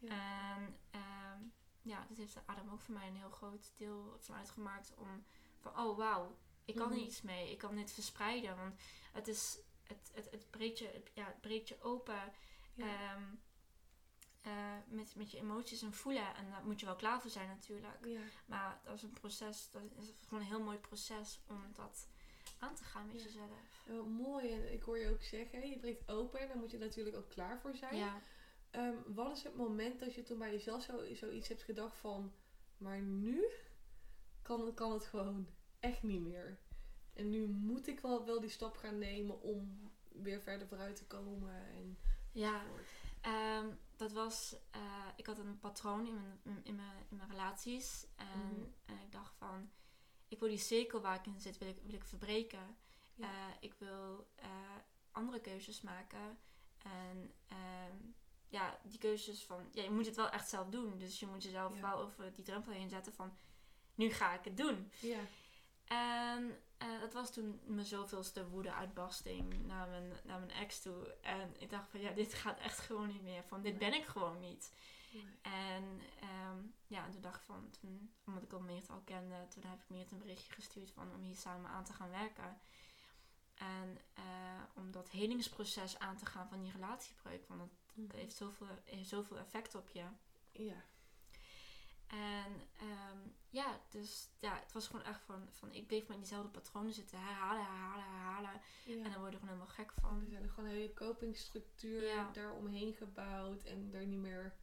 Ja. 0.00 0.08
En 0.56 0.76
ehm, 0.90 1.42
ja, 1.82 2.06
dit 2.08 2.16
heeft 2.18 2.34
de 2.34 2.40
adem 2.46 2.70
ook 2.70 2.80
voor 2.80 2.94
mij 2.94 3.08
een 3.08 3.16
heel 3.16 3.30
groot 3.30 3.72
deel 3.76 4.16
van 4.20 4.34
uitgemaakt. 4.34 4.94
Om 4.96 5.24
van, 5.60 5.78
oh 5.78 5.96
wauw, 5.96 6.36
ik 6.64 6.74
kan 6.74 6.88
Mhm. 6.88 6.96
er 6.98 7.04
iets 7.04 7.22
mee. 7.22 7.50
Ik 7.50 7.58
kan 7.58 7.74
dit 7.76 7.92
verspreiden. 7.92 8.56
Want 8.56 8.74
het 9.12 9.28
is, 9.28 9.58
het, 9.84 10.10
het, 10.14 10.30
het, 10.30 10.50
breekt, 10.50 10.78
je, 10.78 10.86
het, 10.86 11.10
ja, 11.14 11.24
het 11.26 11.40
breekt 11.40 11.68
je 11.68 11.82
open. 11.82 12.32
Ja. 12.74 12.86
ehm, 12.86 13.22
eh, 14.42 14.76
met, 14.88 15.14
met 15.16 15.30
je 15.30 15.38
emoties 15.38 15.82
en 15.82 15.92
voelen. 15.92 16.34
En 16.34 16.50
daar 16.50 16.64
moet 16.64 16.80
je 16.80 16.86
wel 16.86 16.96
klaar 16.96 17.20
voor 17.20 17.30
zijn 17.30 17.48
natuurlijk. 17.48 18.04
ja. 18.06 18.20
Maar 18.46 18.80
dat 18.84 18.94
is 18.94 19.02
een 19.02 19.12
proces, 19.12 19.70
dat 19.70 19.82
is 19.98 20.14
gewoon 20.26 20.40
een 20.42 20.48
heel 20.48 20.62
mooi 20.62 20.78
proces 20.78 21.40
om 21.48 21.62
dat 21.72 22.08
aan 22.58 22.74
te 22.74 22.84
gaan 22.84 23.06
met 23.06 23.16
Ja. 23.18 23.24
jezelf. 23.24 23.82
Ja, 23.86 24.02
mooi. 24.02 24.52
En 24.52 24.72
ik 24.72 24.82
hoor 24.82 24.98
je 24.98 25.10
ook 25.10 25.22
zeggen, 25.22 25.68
je 25.68 25.78
breekt 25.78 26.10
open 26.10 26.40
en 26.40 26.48
daar 26.48 26.56
moet 26.56 26.70
je 26.70 26.78
natuurlijk 26.78 27.16
ook 27.16 27.28
klaar 27.28 27.60
voor 27.60 27.74
zijn. 27.74 27.96
Ja. 27.96 28.20
Ehm, 28.70 28.94
wat 29.06 29.36
is 29.36 29.42
het 29.42 29.54
moment 29.56 30.00
dat 30.00 30.14
je 30.14 30.22
toen 30.22 30.38
bij 30.38 30.50
jezelf 30.52 30.82
zo, 30.82 31.14
zoiets 31.14 31.48
hebt 31.48 31.62
gedacht 31.62 31.96
van, 31.96 32.32
maar 32.76 33.00
nu 33.00 33.44
kan, 34.42 34.74
kan 34.74 34.92
het 34.92 35.04
gewoon 35.04 35.48
echt 35.80 36.02
niet 36.02 36.20
meer. 36.20 36.58
En 37.12 37.30
nu 37.30 37.46
moet 37.46 37.86
ik 37.86 38.00
wel, 38.00 38.24
wel 38.24 38.40
die 38.40 38.50
stap 38.50 38.76
gaan 38.76 38.98
nemen 38.98 39.40
om 39.42 39.90
weer 40.08 40.40
verder 40.40 40.68
vooruit 40.68 40.96
te 40.96 41.06
komen. 41.06 41.54
En 41.54 41.98
ja. 42.32 42.62
Dat 43.98 44.12
was, 44.12 44.56
eh, 44.70 44.80
ik 45.16 45.26
had 45.26 45.38
een 45.38 45.58
patroon 45.58 46.06
in 46.06 46.14
mijn, 46.14 46.40
in 46.64 46.74
mijn, 46.74 47.06
in 47.10 47.16
mijn 47.16 47.30
relaties. 47.30 48.06
En, 48.16 48.26
Mhm. 48.52 48.62
en 48.86 48.98
ik 49.02 49.12
dacht 49.12 49.34
van, 49.36 49.70
ik 50.28 50.38
wil 50.38 50.48
die 50.48 50.58
cirkel 50.58 51.00
waar 51.00 51.14
ik 51.18 51.26
in 51.26 51.40
zit, 51.40 51.58
wil 51.58 51.68
ik, 51.68 51.78
wil 51.82 51.94
ik 51.94 52.04
verbreken. 52.04 52.76
Ja. 53.14 53.24
Eh, 53.30 53.54
ik 53.60 53.74
wil 53.78 54.30
eh, 54.34 54.48
andere 55.10 55.40
keuzes 55.40 55.80
maken. 55.80 56.38
En 56.78 57.32
ehm, 57.46 57.96
ja, 58.48 58.78
die 58.82 58.98
keuzes 58.98 59.44
van, 59.44 59.68
ja, 59.72 59.82
je 59.82 59.90
moet 59.90 60.06
het 60.06 60.16
wel 60.16 60.28
echt 60.30 60.48
zelf 60.48 60.68
doen. 60.68 60.98
Dus 60.98 61.20
je 61.20 61.26
moet 61.26 61.42
jezelf 61.42 61.74
Ja. 61.74 61.80
wel 61.80 61.98
over 61.98 62.34
die 62.34 62.44
drempel 62.44 62.72
heen 62.72 62.88
zetten 62.88 63.12
van, 63.14 63.36
nu 63.94 64.10
ga 64.10 64.34
ik 64.34 64.44
het 64.44 64.56
doen. 64.56 64.92
Ja. 65.00 65.20
En 65.84 66.60
eh, 66.78 67.00
dat 67.00 67.12
was 67.12 67.32
toen 67.32 67.60
mijn 67.64 67.86
zoveelste 67.86 68.48
woede-uitbarsting 68.48 69.66
naar 69.66 69.88
mijn, 69.88 70.12
naar 70.24 70.38
mijn 70.38 70.50
ex 70.50 70.80
toe. 70.82 71.14
En 71.20 71.54
ik 71.58 71.70
dacht 71.70 71.90
van, 71.90 72.00
ja, 72.00 72.10
dit 72.12 72.34
gaat 72.34 72.58
echt 72.58 72.78
gewoon 72.78 73.08
niet 73.08 73.22
meer. 73.22 73.44
Van, 73.44 73.62
dit 73.62 73.78
ben 73.78 73.94
ik 73.94 74.04
gewoon 74.04 74.40
niet. 74.40 74.72
Nee. 75.12 75.24
En 75.42 76.00
ehm, 76.20 76.58
ja, 76.86 77.04
en 77.04 77.10
toen 77.10 77.20
dacht 77.20 77.36
ik 77.36 77.42
van, 77.42 77.70
toen, 77.80 78.14
omdat 78.24 78.42
ik 78.42 78.52
al 78.52 78.60
Meert 78.60 78.90
al 78.90 79.00
kende, 79.04 79.46
toen 79.48 79.62
heb 79.62 79.80
ik 79.82 79.88
Meert 79.88 80.10
een 80.10 80.18
berichtje 80.18 80.52
gestuurd 80.52 80.90
van 80.90 81.14
om 81.14 81.22
hier 81.22 81.36
samen 81.36 81.70
aan 81.70 81.84
te 81.84 81.92
gaan 81.92 82.10
werken. 82.10 82.60
En 83.54 83.98
eh, 84.14 84.62
om 84.74 84.90
dat 84.90 85.10
helingsproces 85.10 85.98
aan 85.98 86.16
te 86.16 86.26
gaan 86.26 86.48
van 86.48 86.60
die 86.60 86.72
relatiebreuk. 86.72 87.48
Want 87.48 87.60
het 87.60 87.70
Mhm. 87.94 88.16
heeft 88.16 88.36
zoveel, 88.36 88.66
heeft 88.84 89.08
zoveel 89.08 89.38
effect 89.38 89.74
op 89.74 89.88
je. 89.88 90.04
Ja. 90.52 90.84
En 92.08 92.52
ehm, 92.78 93.18
ja, 93.50 93.80
dus 93.90 94.28
ja, 94.38 94.58
het 94.62 94.72
was 94.72 94.86
gewoon 94.86 95.04
echt 95.04 95.20
van, 95.22 95.48
van 95.50 95.72
ik 95.72 95.86
bleef 95.86 96.06
maar 96.06 96.16
in 96.16 96.22
diezelfde 96.22 96.50
patronen 96.50 96.92
zitten. 96.92 97.18
Herhalen, 97.18 97.64
herhalen, 97.64 98.04
herhalen. 98.04 98.60
ja. 98.84 99.04
En 99.04 99.10
dan 99.10 99.20
word 99.20 99.32
je 99.32 99.38
er 99.38 99.44
gewoon 99.46 99.54
helemaal 99.54 99.66
gek 99.74 99.92
van. 100.00 100.20
er 100.20 100.30
zijn 100.30 100.42
er 100.42 100.48
gewoon 100.50 100.70
een 100.70 100.76
hele 100.76 100.94
copingstructuur 100.94 102.02
Ja. 102.04 102.30
daaromheen 102.32 102.92
gebouwd 102.92 103.62
en 103.64 103.90
er 103.92 104.06
niet 104.06 104.18
meer 104.20 104.54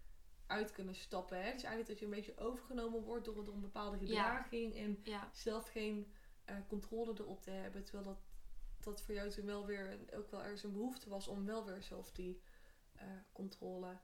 uit 0.48 0.72
kunnen 0.72 0.96
stappen. 0.96 1.38
Hè? 1.38 1.44
Dus 1.52 1.64
eigenlijk 1.64 1.88
dat 1.88 2.00
je 2.00 2.06
een 2.06 2.12
beetje 2.12 2.38
overgenomen 2.38 3.02
wordt 3.02 3.26
door, 3.26 3.44
door 3.44 3.54
een 3.54 3.62
bepaalde 3.62 3.98
gedraging 3.98 4.76
en 4.76 5.04
zelf 5.32 5.70
geen 5.70 6.14
eh, 6.46 6.56
controle 6.68 7.14
erop 7.20 7.42
te 7.42 7.52
hebben. 7.52 7.84
Terwijl 7.84 8.04
dat, 8.06 8.20
dat 8.80 9.02
voor 9.02 9.14
jou 9.14 9.30
toen 9.30 9.46
wel 9.46 9.66
weer 9.66 10.00
ook 10.14 10.32
wel 10.32 10.42
ergens 10.44 10.64
een 10.64 10.72
behoefte 10.74 11.10
was 11.10 11.28
om 11.28 11.46
wel 11.46 11.66
weer 11.66 11.82
zelf 11.84 12.12
die 12.12 12.42
eh, 12.96 13.08
controle 13.32 13.98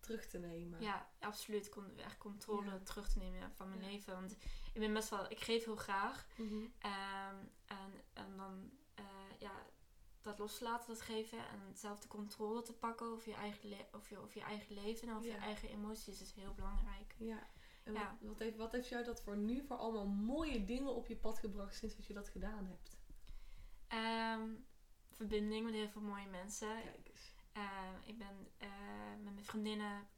terug 0.00 0.26
te 0.26 0.38
nemen. 0.38 0.80
ja, 0.80 1.10
absoluut. 1.18 1.68
Kon 1.68 1.98
echt 1.98 2.18
controle 2.18 2.70
Ja. 2.70 2.78
terug 2.78 3.08
te 3.08 3.18
nemen 3.18 3.52
van 3.54 3.68
mijn 3.68 3.80
Ja. 3.80 3.86
leven. 3.90 4.12
Want 4.14 4.36
ik 4.72 4.80
ben 4.80 4.92
best 4.92 5.08
wel, 5.08 5.30
ik 5.30 5.40
geef 5.40 5.64
heel 5.64 5.76
graag. 5.76 6.26
Mhm. 6.36 6.64
Ehm, 6.78 7.36
en, 7.66 7.92
en 8.12 8.36
dan 8.36 8.70
eh, 8.94 9.04
ja, 9.38 9.66
dat 10.20 10.38
loslaten, 10.38 10.88
dat 10.88 11.00
geven. 11.02 11.38
En 11.38 11.60
zelf 11.76 12.00
de 12.00 12.08
controle 12.08 12.62
te 12.62 12.72
pakken 12.72 13.06
over 13.06 13.28
je 13.28 13.34
eigen, 13.36 13.68
le- 13.68 13.86
over 13.92 14.12
je, 14.12 14.18
over 14.18 14.38
je 14.38 14.44
eigen 14.44 14.74
leven 14.74 15.08
en 15.08 15.14
over 15.14 15.28
Ja. 15.28 15.34
je 15.34 15.40
eigen 15.40 15.68
emoties 15.68 16.20
is 16.20 16.32
heel 16.32 16.54
belangrijk. 16.54 17.14
Ja. 17.18 17.46
En. 17.84 17.92
Wat, 17.94 18.02
wat, 18.20 18.38
heeft, 18.38 18.56
wat 18.56 18.72
heeft 18.72 18.88
jou 18.88 19.04
dat 19.04 19.22
voor 19.22 19.36
nu 19.36 19.62
voor 19.64 19.76
allemaal 19.76 20.06
mooie 20.06 20.64
dingen 20.64 20.94
op 20.94 21.06
je 21.06 21.16
pad 21.16 21.38
gebracht 21.38 21.74
sinds 21.76 21.96
dat 21.96 22.06
je 22.06 22.14
dat 22.14 22.28
gedaan 22.28 22.66
hebt? 22.66 22.96
Ehm, 23.88 24.48
verbinding 25.10 25.64
met 25.64 25.74
heel 25.74 25.88
veel 25.88 26.02
mooie 26.02 26.26
mensen. 26.26 26.82
Kijk 26.82 27.07
ik 28.04 28.18
ben 28.18 28.50
eh, 28.58 28.68
met 29.22 29.32
mijn 29.34 29.44
vriendinnen 29.44 30.08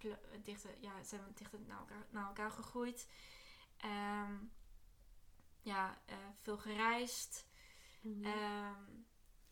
dichter, 0.42 0.70
ja, 0.80 1.02
zijn 1.02 1.24
we 1.24 1.32
dichter 1.34 1.60
naar 1.60 1.78
elkaar, 1.78 2.06
naar 2.10 2.26
elkaar 2.26 2.50
gegroeid. 2.50 3.08
Ehm, 3.76 4.34
ja, 5.62 5.98
eh, 6.04 6.16
veel 6.40 6.58
gereisd. 6.58 7.46
Mhm. 8.00 8.24
Ehm, 8.24 8.82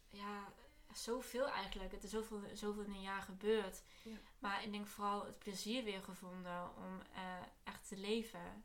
ja, 0.09 0.53
zoveel 0.93 1.49
eigenlijk. 1.49 1.93
Het 1.93 2.05
is 2.05 2.11
zoveel, 2.11 2.43
zoveel 2.55 2.83
in 2.83 2.93
een 2.95 3.01
jaar 3.03 3.23
gebeurd. 3.23 3.83
Ja. 4.03 4.17
Maar 4.39 4.65
ik 4.65 4.73
denk 4.73 4.87
vooral 4.87 5.25
het 5.27 5.39
plezier 5.39 5.85
weer 5.85 6.03
gevonden 6.03 6.77
om 6.77 7.01
eh, 7.15 7.43
echt 7.65 7.89
te 7.89 7.97
leven. 7.97 8.65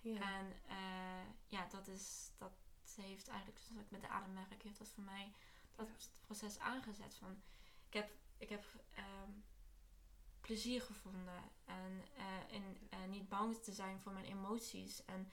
ja. 0.00 0.20
En 0.38 0.52
eh, 0.68 1.24
ja, 1.46 1.66
dat 1.70 1.86
is, 1.88 2.30
dat 2.38 2.52
heeft 2.96 3.28
eigenlijk, 3.28 3.58
zoals 3.60 3.82
ik 3.82 3.90
met 3.90 4.00
de 4.00 4.08
ademwerk, 4.08 4.62
heeft 4.62 4.78
dat 4.78 4.88
voor 4.88 5.02
mij 5.02 5.32
dat 5.74 5.88
Ja. 5.88 5.94
proces 6.26 6.58
aangezet 6.58 7.14
van, 7.14 7.42
ik 7.86 7.92
heb, 7.92 8.10
ik 8.42 8.48
heb 8.48 8.64
ehm, 8.94 9.30
plezier 10.40 10.82
gevonden 10.82 11.42
en 11.64 12.02
eh, 12.16 12.54
in, 12.56 12.78
eh, 12.90 12.98
niet 13.08 13.28
bang 13.28 13.56
te 13.56 13.72
zijn 13.72 14.00
voor 14.00 14.12
mijn 14.12 14.24
emoties 14.24 15.04
en, 15.04 15.30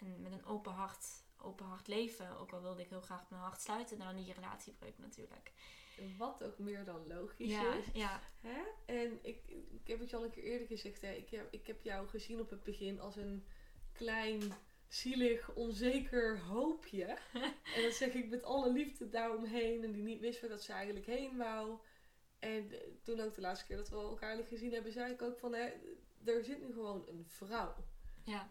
en 0.00 0.22
met 0.22 0.32
een 0.32 0.44
open 0.44 0.72
hart, 0.72 1.06
open 1.36 1.66
hart 1.66 1.86
leven, 1.86 2.38
ook 2.38 2.52
al 2.52 2.62
wilde 2.62 2.82
ik 2.82 2.88
heel 2.88 3.00
graag 3.00 3.30
mijn 3.30 3.42
hart 3.42 3.60
sluiten 3.60 3.98
dan 3.98 4.16
die 4.16 4.32
relatiebreuk 4.32 4.98
natuurlijk. 4.98 5.52
Wat 6.18 6.44
ook 6.44 6.58
meer 6.58 6.84
dan 6.84 7.06
logisch 7.06 7.50
Ja, 7.50 7.74
is. 7.74 7.84
ja, 7.92 8.20
Hè? 8.40 8.62
En 8.86 9.18
ik, 9.22 9.42
ik 9.70 9.86
heb 9.86 9.98
het 9.98 10.10
je 10.10 10.16
al 10.16 10.24
een 10.24 10.30
keer 10.30 10.42
eerder 10.42 10.66
gezegd. 10.66 11.00
Hè? 11.00 11.12
Ik, 11.12 11.30
heb, 11.30 11.52
ik 11.52 11.66
heb 11.66 11.82
jou 11.82 12.08
gezien 12.08 12.40
op 12.40 12.50
het 12.50 12.62
begin 12.62 13.00
als 13.00 13.16
een 13.16 13.46
klein, 13.92 14.40
zielig, 14.88 15.54
onzeker 15.54 16.40
hoopje. 16.40 17.04
en 17.74 17.82
dat 17.82 17.92
zeg 17.92 18.14
ik 18.14 18.28
met 18.28 18.42
alle 18.42 18.72
liefde 18.72 19.08
daaromheen. 19.08 19.84
En 19.84 19.92
die 19.92 20.02
niet 20.02 20.20
wist 20.20 20.40
waar 20.40 20.50
dat 20.50 20.62
ze 20.62 20.72
eigenlijk 20.72 21.06
heen 21.06 21.36
wou. 21.36 21.78
En 22.44 22.70
toen 23.02 23.20
ook 23.20 23.34
de 23.34 23.40
laatste 23.40 23.66
keer 23.66 23.76
dat 23.76 23.88
we 23.88 23.96
elkaar 23.96 24.44
gezien 24.44 24.72
hebben, 24.72 24.92
zei 24.92 25.12
ik 25.12 25.22
ook 25.22 25.38
van... 25.38 25.54
Hè, 25.54 25.72
er 26.24 26.44
zit 26.44 26.60
nu 26.60 26.72
gewoon 26.72 27.08
een 27.08 27.24
vrouw. 27.26 27.74
ja, 28.24 28.50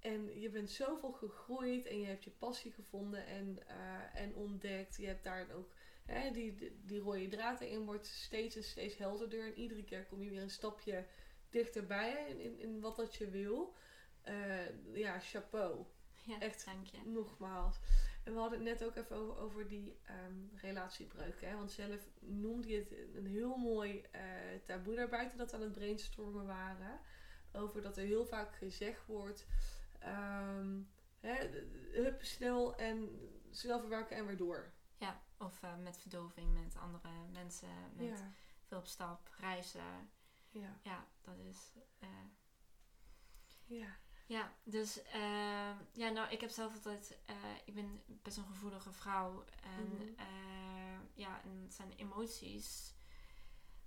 En 0.00 0.40
je 0.40 0.50
bent 0.50 0.70
zoveel 0.70 1.12
gegroeid 1.12 1.86
en 1.86 2.00
je 2.00 2.06
hebt 2.06 2.24
je 2.24 2.30
passie 2.30 2.72
gevonden 2.72 3.26
en, 3.26 3.66
eh, 3.66 4.20
en 4.20 4.34
ontdekt. 4.34 4.96
Je 4.96 5.06
hebt 5.06 5.24
daar 5.24 5.50
ook 5.50 5.72
hè, 6.04 6.30
die, 6.30 6.76
die, 6.84 7.00
rode 7.00 7.28
draad 7.28 7.60
erin 7.60 7.84
wordt 7.84 8.06
steeds 8.06 8.56
en 8.56 8.64
steeds 8.64 8.96
helderder. 8.96 9.46
En 9.46 9.58
iedere 9.58 9.84
keer 9.84 10.06
kom 10.06 10.22
je 10.22 10.30
weer 10.30 10.42
een 10.42 10.50
stapje 10.50 11.06
dichterbij 11.50 12.26
in, 12.28 12.40
in, 12.40 12.58
in 12.58 12.80
wat 12.80 12.96
dat 12.96 13.14
je 13.14 13.30
wil. 13.30 13.74
Eh, 14.22 14.94
ja, 14.94 15.18
chapeau. 15.20 15.84
ja, 16.26 16.40
Echt. 16.40 16.64
dank 16.64 16.86
je. 16.86 16.98
Nogmaals. 17.04 17.78
En 18.26 18.32
we 18.32 18.38
hadden 18.38 18.58
het 18.66 18.68
net 18.68 18.84
ook 18.88 18.96
even 18.96 19.16
over, 19.16 19.36
over 19.36 19.68
die 19.68 19.98
ehm, 20.02 20.56
relatiebreuk. 20.56 21.40
Hè? 21.40 21.56
Want 21.56 21.72
zelf 21.72 22.08
noemde 22.20 22.68
je 22.68 22.78
het 22.78 23.14
een 23.14 23.26
heel 23.26 23.56
mooi 23.56 24.00
eh, 24.10 24.22
taboe 24.64 24.94
daarbuiten 24.94 25.38
dat 25.38 25.50
we 25.50 25.56
aan 25.56 25.62
het 25.62 25.72
brainstormen 25.72 26.46
waren. 26.46 27.00
Over 27.52 27.82
dat 27.82 27.96
er 27.96 28.04
heel 28.04 28.26
vaak 28.26 28.54
gezegd 28.56 29.06
wordt. 29.06 29.46
ehm, 29.98 30.80
hè, 31.20 31.48
hup, 31.92 32.22
snel 32.24 32.76
en 32.76 33.20
snel 33.50 33.80
verwerken 33.80 34.16
en 34.16 34.26
weer 34.26 34.36
door. 34.36 34.72
Ja, 34.98 35.20
of 35.38 35.62
eh, 35.62 35.76
met 35.76 35.98
verdoving 35.98 36.64
met 36.64 36.76
andere 36.76 37.08
mensen, 37.32 37.68
met 37.94 38.06
Ja, 38.18 38.32
veel 38.64 38.78
op 38.78 38.86
stap, 38.86 39.28
reizen. 39.40 40.10
ja, 40.50 40.78
Ja, 40.82 41.06
dat 41.22 41.38
is. 41.38 41.72
eh, 41.98 42.08
ja. 43.66 43.96
Ja, 44.26 44.52
dus 44.64 45.02
ehm, 45.02 45.76
ja, 45.92 46.08
nou, 46.10 46.30
ik 46.30 46.40
heb 46.40 46.50
zelf 46.50 46.74
altijd. 46.74 47.18
eh, 47.24 47.34
ik 47.64 47.74
ben 47.74 48.02
best 48.06 48.36
een 48.36 48.44
gevoelige 48.46 48.92
vrouw. 48.92 49.44
En 49.62 49.88
Mhm. 49.88 50.02
eh, 50.16 50.98
ja, 51.14 51.40
en 51.42 51.66
zijn 51.68 51.92
emoties 51.96 52.94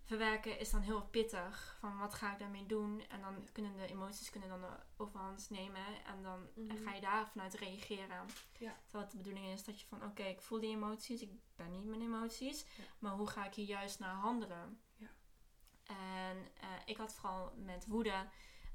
verwerken 0.03 0.59
is 0.59 0.69
dan 0.69 0.81
heel 0.81 1.01
pittig. 1.07 1.77
Van 1.79 1.97
wat 1.97 2.13
ga 2.13 2.33
ik 2.33 2.39
daarmee 2.39 2.65
doen? 2.65 3.03
En 3.09 3.21
dan 3.21 3.47
kunnen 3.51 3.77
de 3.77 3.87
emoties 3.87 4.29
kunnen 4.29 4.49
dan 4.49 4.61
de 4.61 4.75
overhand 4.97 5.49
nemen. 5.49 6.03
En 6.05 6.23
dan 6.23 6.47
Mhm. 6.55 6.83
ga 6.83 6.93
je 6.93 7.01
daar 7.01 7.27
vanuit 7.29 7.53
reageren. 7.53 8.25
Ja. 8.57 8.75
Terwijl 8.83 9.03
het 9.03 9.11
de 9.11 9.17
bedoeling 9.17 9.45
is 9.47 9.63
dat 9.63 9.79
je 9.79 9.85
van 9.87 10.03
oké, 10.03 10.23
ik 10.23 10.41
voel 10.41 10.59
die 10.59 10.69
emoties, 10.75 11.21
ik 11.21 11.31
ben 11.55 11.71
niet 11.71 11.85
mijn 11.85 12.01
emoties. 12.01 12.65
Ja. 12.77 12.83
Maar 12.99 13.11
hoe 13.13 13.27
ga 13.27 13.45
ik 13.45 13.53
hier 13.53 13.65
juist 13.65 13.99
naar 13.99 14.15
handelen? 14.15 14.81
Ja. 14.95 15.09
En 15.83 16.47
eh, 16.61 16.67
ik 16.85 16.97
had 16.97 17.13
vooral 17.13 17.53
met 17.55 17.85
woede 17.87 18.29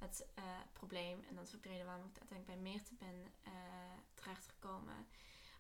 het 0.04 0.26
eh, 0.34 0.44
probleem. 0.72 1.24
En 1.28 1.34
dat 1.34 1.46
is 1.46 1.54
ook 1.54 1.62
de 1.62 1.68
reden 1.68 1.86
waarom 1.86 2.06
ik 2.06 2.18
uiteindelijk 2.18 2.60
bij 2.60 2.70
Meerte 2.70 2.94
ben 2.94 3.32
eh, 3.42 3.52
terechtgekomen. 4.14 5.06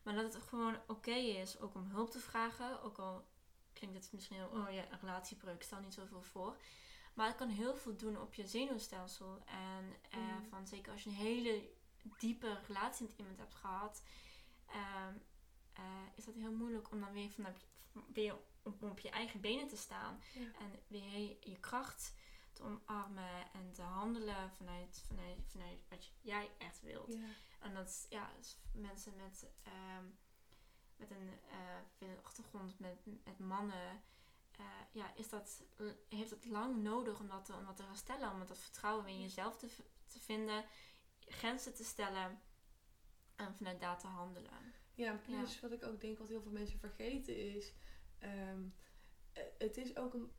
Maar 0.02 0.14
dat 0.14 0.34
het 0.34 0.42
gewoon 0.42 0.76
oké 0.86 1.14
is 1.14 1.60
ook 1.60 1.74
om 1.74 1.84
hulp 1.90 2.10
te 2.10 2.18
vragen. 2.18 2.82
Ook 2.82 2.98
al 2.98 3.24
klinkt 3.72 3.96
het 3.96 4.12
misschien 4.12 4.36
heel, 4.36 4.48
oh 4.48 4.72
ja, 4.72 4.84
een 4.90 4.98
relatiebreuk, 5.00 5.62
stel 5.62 5.80
niet 5.80 5.94
zoveel 5.94 6.22
voor. 6.22 6.56
Maar 7.14 7.26
het 7.26 7.36
kan 7.36 7.48
heel 7.48 7.76
veel 7.76 7.96
doen 7.96 8.20
op 8.20 8.34
je 8.34 8.46
zenuwstelsel. 8.46 9.42
En 9.46 9.94
eh, 10.10 10.18
Mhm. 10.18 10.48
van 10.48 10.66
zeker 10.66 10.92
als 10.92 11.02
je 11.02 11.10
een 11.10 11.16
hele 11.16 11.68
diepe 12.18 12.60
relatie 12.66 13.06
met 13.06 13.14
iemand 13.18 13.38
hebt 13.38 13.54
gehad, 13.54 14.02
ehm, 14.66 15.14
eh, 15.72 15.82
is 16.14 16.24
dat 16.24 16.34
heel 16.34 16.52
moeilijk 16.52 16.90
om 16.90 17.00
dan 17.00 17.12
weer, 17.12 17.30
vanuit, 17.30 17.64
weer 18.12 18.36
op, 18.62 18.82
op 18.82 18.98
je 18.98 19.10
eigen 19.10 19.40
benen 19.40 19.68
te 19.68 19.76
staan. 19.76 20.20
Ja. 20.34 20.40
En 20.40 20.82
weer 20.86 21.36
je 21.40 21.58
kracht 21.60 22.14
te 22.54 22.62
omarmen 22.62 23.52
en 23.52 23.72
te 23.72 23.82
handelen 23.82 24.50
vanuit, 24.56 25.04
vanuit, 25.06 25.38
vanuit 25.46 25.88
wat 25.88 26.10
jij 26.20 26.50
echt 26.58 26.80
wilt. 26.82 27.16
En 27.60 27.74
dat 27.74 27.88
is, 27.88 28.06
ja, 28.08 28.30
mensen 28.72 29.16
met, 29.16 29.46
ehm, 29.62 30.04
met 30.96 31.10
een 31.10 31.30
eh, 31.50 32.08
achtergrond, 32.22 32.78
met, 32.78 33.06
met 33.24 33.38
mannen, 33.38 34.02
eh, 34.56 34.64
ja, 34.92 35.14
is 35.14 35.28
dat, 35.28 35.62
heeft 36.08 36.30
het 36.30 36.44
lang 36.44 36.82
nodig 36.82 37.20
om 37.20 37.28
dat, 37.28 37.44
te, 37.44 37.54
om 37.54 37.64
dat 37.64 37.76
te 37.76 37.82
herstellen. 37.82 38.30
Om 38.30 38.46
dat 38.46 38.58
vertrouwen 38.58 39.06
in 39.08 39.20
jezelf 39.20 39.56
te, 39.56 39.68
te 40.06 40.20
vinden, 40.20 40.64
grenzen 41.20 41.74
te 41.74 41.84
stellen 41.84 42.40
en 43.36 43.54
vanuit 43.54 43.80
daar 43.80 43.98
te 43.98 44.06
handelen. 44.06 44.72
Ja, 44.94 45.10
en 45.10 45.20
plus 45.20 45.60
wat 45.60 45.72
ik 45.72 45.84
ook 45.84 46.00
denk 46.00 46.18
wat 46.18 46.28
heel 46.28 46.42
veel 46.42 46.52
mensen 46.52 46.78
vergeten 46.78 47.54
is. 47.54 47.72
ehm, 48.18 48.30
eh, 48.30 48.56
het 49.58 49.76
is 49.76 49.96
ook 49.96 50.14
een 50.14 50.30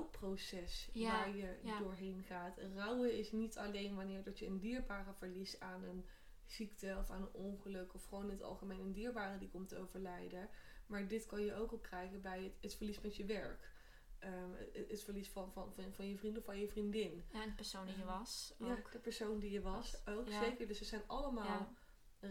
rouwproces 0.00 0.88
Ja, 0.92 1.10
waar 1.10 1.36
je 1.36 1.58
ja. 1.62 1.78
doorheen 1.78 2.22
gaat. 2.22 2.58
Rouwen 2.74 3.18
is 3.18 3.32
niet 3.32 3.56
alleen 3.58 3.94
wanneer 3.94 4.22
dat 4.22 4.38
je 4.38 4.46
een 4.46 4.58
dierbare 4.58 5.12
verliest 5.14 5.60
aan 5.60 5.82
een 5.84 6.04
ziekte 6.44 6.96
of 6.98 7.10
aan 7.10 7.22
een 7.22 7.32
ongeluk 7.32 7.94
of 7.94 8.04
gewoon 8.04 8.24
in 8.24 8.30
het 8.30 8.42
algemeen 8.42 8.80
een 8.80 8.92
dierbare 8.92 9.38
die 9.38 9.48
komt 9.50 9.68
te 9.68 9.78
overlijden. 9.78 10.48
Maar 10.86 11.08
dit 11.08 11.26
kan 11.26 11.42
je 11.42 11.54
ook 11.54 11.70
al 11.70 11.78
krijgen 11.78 12.20
bij 12.22 12.42
het, 12.42 12.52
het 12.60 12.74
verlies 12.74 13.00
met 13.00 13.16
je 13.16 13.24
werk. 13.24 13.74
ehm, 14.18 14.50
het, 14.72 14.88
het 14.90 15.02
verlies 15.02 15.28
van, 15.28 15.52
van, 15.52 15.72
van, 15.74 15.92
van 15.92 16.08
je 16.08 16.16
vriend 16.18 16.38
of 16.38 16.44
van 16.44 16.58
je 16.58 16.68
vriendin. 16.68 17.24
Ja, 17.32 17.42
en 17.42 17.48
de 17.48 17.54
persoon 17.54 17.86
die 17.86 17.94
je 17.96 18.02
Ehm, 18.02 18.18
was. 18.18 18.54
Ja, 18.58 18.72
Ook. 18.72 18.92
de 18.92 18.98
persoon 18.98 19.38
die 19.38 19.50
je 19.50 19.60
was 19.60 20.06
ook, 20.06 20.28
Ja. 20.28 20.42
zeker. 20.44 20.66
Dus 20.66 20.80
er 20.80 20.86
zijn 20.86 21.02
allemaal 21.06 21.44
Ja. 21.44 21.68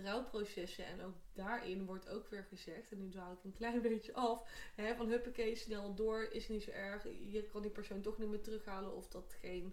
Rouwprocessen. 0.04 0.86
En 0.86 1.02
ook 1.02 1.16
daarin 1.34 1.86
wordt 1.86 2.08
ook 2.10 2.28
weer 2.28 2.44
gezegd, 2.44 2.92
en 2.92 2.98
nu 2.98 3.10
dwaal 3.10 3.32
ik 3.32 3.44
een 3.44 3.54
klein 3.54 3.82
beetje 3.82 4.14
af, 4.14 4.50
hè, 4.76 4.96
van 4.96 5.08
huppakee, 5.10 5.56
snel 5.56 5.96
door, 5.96 6.24
is 6.24 6.48
niet 6.48 6.64
zo 6.64 6.72
erg. 6.72 7.04
Je 7.04 7.48
kan 7.52 7.62
die 7.62 7.72
persoon 7.72 8.02
toch 8.02 8.18
niet 8.18 8.30
meer 8.30 8.42
terughalen 8.42 8.96
of 8.96 9.08
datgene. 9.08 9.72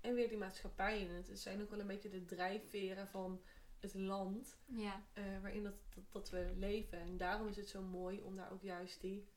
En 0.00 0.14
weer 0.14 0.28
die 0.28 0.38
maatschappij 0.38 1.00
in 1.00 1.10
het. 1.10 1.28
Het 1.28 1.38
zijn 1.40 1.62
ook 1.62 1.70
wel 1.70 1.80
een 1.80 1.86
beetje 1.86 2.08
de 2.10 2.24
drijfveren 2.24 3.08
van 3.08 3.42
het 3.80 3.94
land 3.94 4.56
Ja, 4.66 5.02
eh, 5.12 5.40
waarin 5.40 5.62
dat, 5.62 5.74
dat, 5.94 6.04
dat 6.12 6.30
we 6.30 6.52
leven. 6.56 6.98
En 7.00 7.16
daarom 7.16 7.48
is 7.48 7.56
het 7.56 7.68
zo 7.68 7.82
mooi 7.82 8.20
om 8.22 8.36
daar 8.36 8.52
ook 8.52 8.62
juist 8.62 9.00
die 9.00 9.28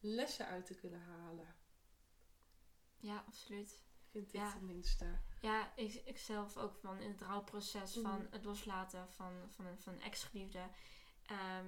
lessen 0.00 0.46
uit 0.46 0.66
te 0.66 0.74
kunnen 0.74 1.00
halen. 1.00 1.54
ja, 2.98 3.24
absoluut. 3.26 3.84
Vind 4.10 4.28
ik 4.28 4.40
Ja. 4.40 4.52
tenminste. 4.52 5.18
Ja, 5.46 5.72
ik, 5.76 5.94
ik 6.04 6.18
zelf 6.18 6.56
ook 6.56 6.76
van 6.76 6.98
in 7.00 7.10
het 7.10 7.20
rouwproces 7.20 7.92
van 7.92 8.20
Mhm. 8.22 8.26
het 8.30 8.44
loslaten 8.44 9.08
van, 9.10 9.32
van, 9.50 9.66
een, 9.66 9.78
van 9.78 9.92
een 9.92 10.02
ex-geliefde. 10.02 10.62
ehm, 11.26 11.66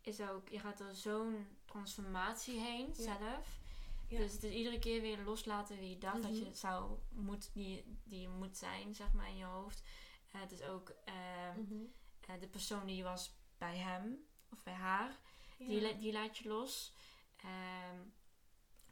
is 0.00 0.20
ook, 0.20 0.48
je 0.48 0.58
gaat 0.58 0.80
er 0.80 0.94
zo'n 0.94 1.46
transformatie 1.64 2.60
heen 2.60 2.86
Ja. 2.86 2.94
zelf. 2.94 3.60
Ja. 4.08 4.18
Dus 4.18 4.32
het 4.32 4.42
is 4.42 4.52
iedere 4.54 4.78
keer 4.78 5.00
weer 5.00 5.18
loslaten 5.24 5.78
wie 5.78 5.88
je 5.90 5.98
dacht 5.98 6.22
dat 6.22 6.30
Mhm. 6.30 6.40
je 6.40 6.44
het 6.46 6.58
zou 6.58 6.98
moet, 7.08 7.50
die, 7.54 7.84
die 8.04 8.20
je 8.20 8.28
moet 8.28 8.56
zijn, 8.56 8.94
zeg 8.94 9.12
maar, 9.12 9.28
in 9.28 9.36
je 9.36 9.44
hoofd. 9.44 9.82
Eh, 10.32 10.40
het 10.40 10.52
is 10.52 10.62
ook 10.62 10.92
ehm, 11.04 11.60
Mhm. 11.60 11.74
eh, 12.20 12.40
de 12.40 12.48
persoon 12.48 12.86
die 12.86 12.96
je 12.96 13.02
was 13.02 13.34
bij 13.58 13.76
hem 13.76 14.26
of 14.50 14.62
bij 14.62 14.74
haar. 14.74 15.18
Die, 15.58 15.80
Ja. 15.80 15.92
die 15.92 16.12
laat 16.12 16.38
je 16.38 16.48
los. 16.48 16.92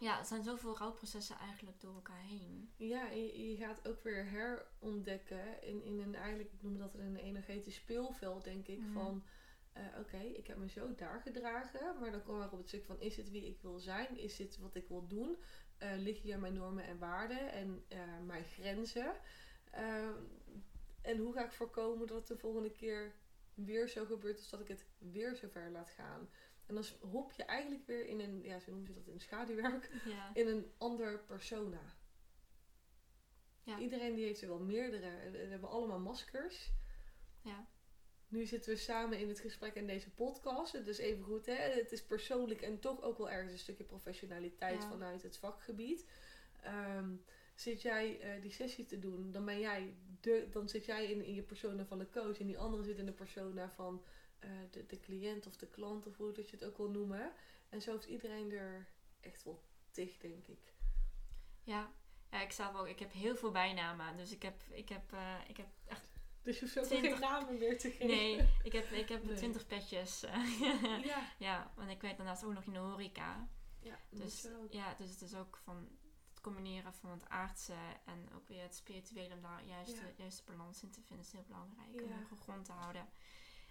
Ja, 0.01 0.19
er 0.19 0.25
zijn 0.25 0.43
zoveel 0.43 0.77
rouwprocessen 0.77 1.37
eigenlijk 1.37 1.81
door 1.81 1.95
elkaar 1.95 2.23
heen. 2.23 2.71
Ja, 2.77 3.11
je, 3.11 3.49
je 3.49 3.57
gaat 3.57 3.89
ook 3.89 4.03
weer 4.03 4.25
herontdekken 4.31 5.63
in, 5.63 5.83
in 5.83 6.01
een 6.01 6.15
eigenlijk, 6.15 6.53
ik 6.53 6.63
noem 6.63 6.79
dat 6.79 6.95
een 6.95 7.17
energetisch 7.17 7.75
speelveld, 7.75 8.45
denk 8.45 8.67
ik. 8.67 8.79
Mhm. 8.79 8.93
Van 8.93 9.23
eh, 9.73 9.83
oké, 9.99 10.19
ik 10.19 10.47
heb 10.47 10.57
me 10.57 10.69
zo 10.69 10.95
daar 10.95 11.21
gedragen, 11.21 11.99
maar 12.01 12.11
dan 12.11 12.23
komen 12.23 12.47
we 12.47 12.53
op 12.53 12.59
het 12.59 12.69
stuk 12.69 12.85
van: 12.85 13.01
is 13.01 13.17
het 13.17 13.31
wie 13.31 13.47
ik 13.47 13.59
wil 13.63 13.79
zijn? 13.79 14.19
Is 14.19 14.37
dit 14.37 14.59
wat 14.59 14.75
ik 14.75 14.89
wil 14.89 15.07
doen? 15.07 15.37
Eh 15.79 15.97
liggen 15.97 16.25
hier 16.25 16.39
mijn 16.39 16.55
normen 16.55 16.85
en 16.85 16.99
waarden 16.99 17.53
en 17.53 17.85
eh, 17.89 17.99
mijn 18.27 18.45
grenzen? 18.45 19.15
Ehm, 19.71 20.19
en 21.03 21.19
hoe 21.19 21.33
ga 21.33 21.45
ik 21.45 21.53
voorkomen 21.53 22.07
dat 22.07 22.17
het 22.17 22.27
de 22.27 22.39
volgende 22.39 22.71
keer 22.71 23.15
weer 23.55 23.89
zo 23.89 24.05
gebeurt, 24.05 24.39
als 24.39 24.51
dat 24.51 24.61
ik 24.61 24.69
het 24.69 24.87
weer 24.99 25.35
zo 25.35 25.49
ver 25.49 25.71
laat 25.71 25.91
gaan? 25.91 26.29
En 26.71 26.77
dan 26.77 26.85
hop 27.11 27.33
je 27.33 27.43
eigenlijk 27.43 27.87
weer 27.87 28.07
in 28.07 28.21
een, 28.21 28.43
ja, 28.43 28.59
zo 28.59 28.71
noemen 28.71 28.87
ze 28.89 28.95
dat 28.95 29.07
in 29.07 29.21
schaduwwerk, 29.21 29.91
Ja, 30.05 30.31
in 30.35 30.47
een 30.47 30.67
ander 30.79 31.19
persona. 31.27 31.95
Ja. 33.63 33.79
Iedereen 33.79 34.15
die 34.15 34.25
heeft 34.25 34.43
er 34.43 34.49
wel 34.49 34.61
meerdere. 34.61 35.31
We 35.31 35.39
hebben 35.39 35.69
allemaal 35.69 35.99
maskers. 35.99 36.71
ja, 37.43 37.67
Nu 38.29 38.47
zitten 38.47 38.71
we 38.73 38.77
samen 38.79 39.19
in 39.19 39.29
het 39.29 39.41
gesprek 39.41 39.75
in 39.75 39.87
deze 39.87 40.11
podcast. 40.11 40.73
Het 40.73 40.87
is 40.87 40.99
even 40.99 41.25
goed, 41.25 41.47
hè? 41.47 41.55
Het 41.55 41.93
is 41.93 42.05
persoonlijk 42.05 42.63
en 42.63 42.79
toch 42.81 43.03
ook 43.03 43.19
wel 43.19 43.31
ergens 43.31 43.53
een 43.53 43.59
stukje 43.59 43.85
professionaliteit 43.85 44.83
Ja. 44.83 44.89
vanuit 44.89 45.23
het 45.23 45.37
vakgebied. 45.37 46.07
Ehm, 46.63 47.15
zit 47.55 47.83
jij 47.83 48.21
eh, 48.21 48.43
die 48.43 48.51
sessie 48.53 48.85
te 48.85 48.99
doen, 48.99 49.31
dan 49.31 49.45
ben 49.45 49.61
jij 49.61 49.95
de, 50.21 50.47
dan 50.51 50.69
zit 50.69 50.85
jij 50.85 51.11
in, 51.11 51.25
in 51.25 51.35
je 51.35 51.43
persona 51.43 51.85
van 51.85 51.99
de 51.99 52.11
coach 52.11 52.41
en 52.41 52.47
die 52.47 52.59
andere 52.59 52.83
zit 52.83 52.99
in 52.99 53.07
de 53.07 53.13
persona 53.13 53.71
van 53.71 54.03
eh, 54.41 54.51
de, 54.71 54.87
de 54.87 55.01
cliënt 55.01 55.47
of 55.47 55.57
de 55.57 55.67
klant 55.67 56.07
of 56.07 56.17
hoe 56.17 56.33
dat 56.33 56.51
je 56.51 56.57
het 56.57 56.65
ook 56.65 56.77
wil 56.77 56.91
noemen. 56.91 57.33
En 57.69 57.83
zo 57.83 57.93
heeft 57.93 58.05
iedereen 58.05 58.53
er 58.53 58.87
echt 59.21 59.43
wel 59.45 59.63
tig, 59.91 60.19
denk 60.19 60.47
ik. 60.47 60.73
ja. 61.63 61.93
Ja, 62.31 62.41
ik 62.43 62.53
zelf 62.53 62.75
ook. 62.77 62.87
Ik 62.89 62.99
heb 62.99 63.13
heel 63.13 63.37
veel 63.37 63.51
bijnamen. 63.51 64.17
Dus 64.17 64.33
ik 64.33 64.43
heb, 64.43 64.63
ik 64.69 64.89
heb, 64.89 65.13
eh, 65.13 65.35
ik 65.49 65.57
heb 65.57 65.67
echt... 65.87 66.09
Dus 66.43 66.59
je 66.59 66.65
hoeft 66.65 66.79
ook 66.79 66.85
Twintig. 66.85 67.11
geen 67.11 67.21
namen 67.21 67.59
meer 67.59 67.79
te 67.79 67.91
geven. 67.91 68.07
Nee, 68.07 68.49
ik 68.63 68.73
heb, 68.73 68.91
ik 68.91 69.09
heb 69.09 69.25
Nee. 69.25 69.37
twintig 69.37 69.67
petjes. 69.67 70.21
Ja. 71.05 71.33
ja, 71.39 71.73
want 71.77 71.91
ik 71.91 72.01
werk 72.01 72.17
daarnaast 72.17 72.45
ook 72.45 72.53
nog 72.53 72.65
in 72.65 72.73
de 72.73 72.79
horeca. 72.79 73.49
Ja, 73.81 73.99
Dus, 74.11 74.49
ja, 74.71 74.95
dus 74.95 75.11
het 75.11 75.23
is 75.23 75.35
ook 75.35 75.57
van 75.65 75.89
het 76.31 76.41
combineren 76.41 76.95
van 76.95 77.11
het 77.11 77.29
aardse 77.29 77.75
en 78.05 78.33
ook 78.35 78.49
weer 78.49 78.63
het 78.63 78.75
spirituele 78.75 79.35
om 79.35 79.41
daar 79.43 79.65
juist 79.65 79.97
Ja. 79.97 80.01
de 80.03 80.13
juiste 80.17 80.43
balans 80.45 80.83
in 80.83 80.91
te 80.91 81.01
vinden 81.03 81.27
is 81.27 81.33
heel 81.33 81.45
belangrijk 81.47 81.95
Ja. 81.95 82.17
om 82.17 82.27
gegrond 82.27 82.65
te 82.65 82.73
houden. 82.73 83.09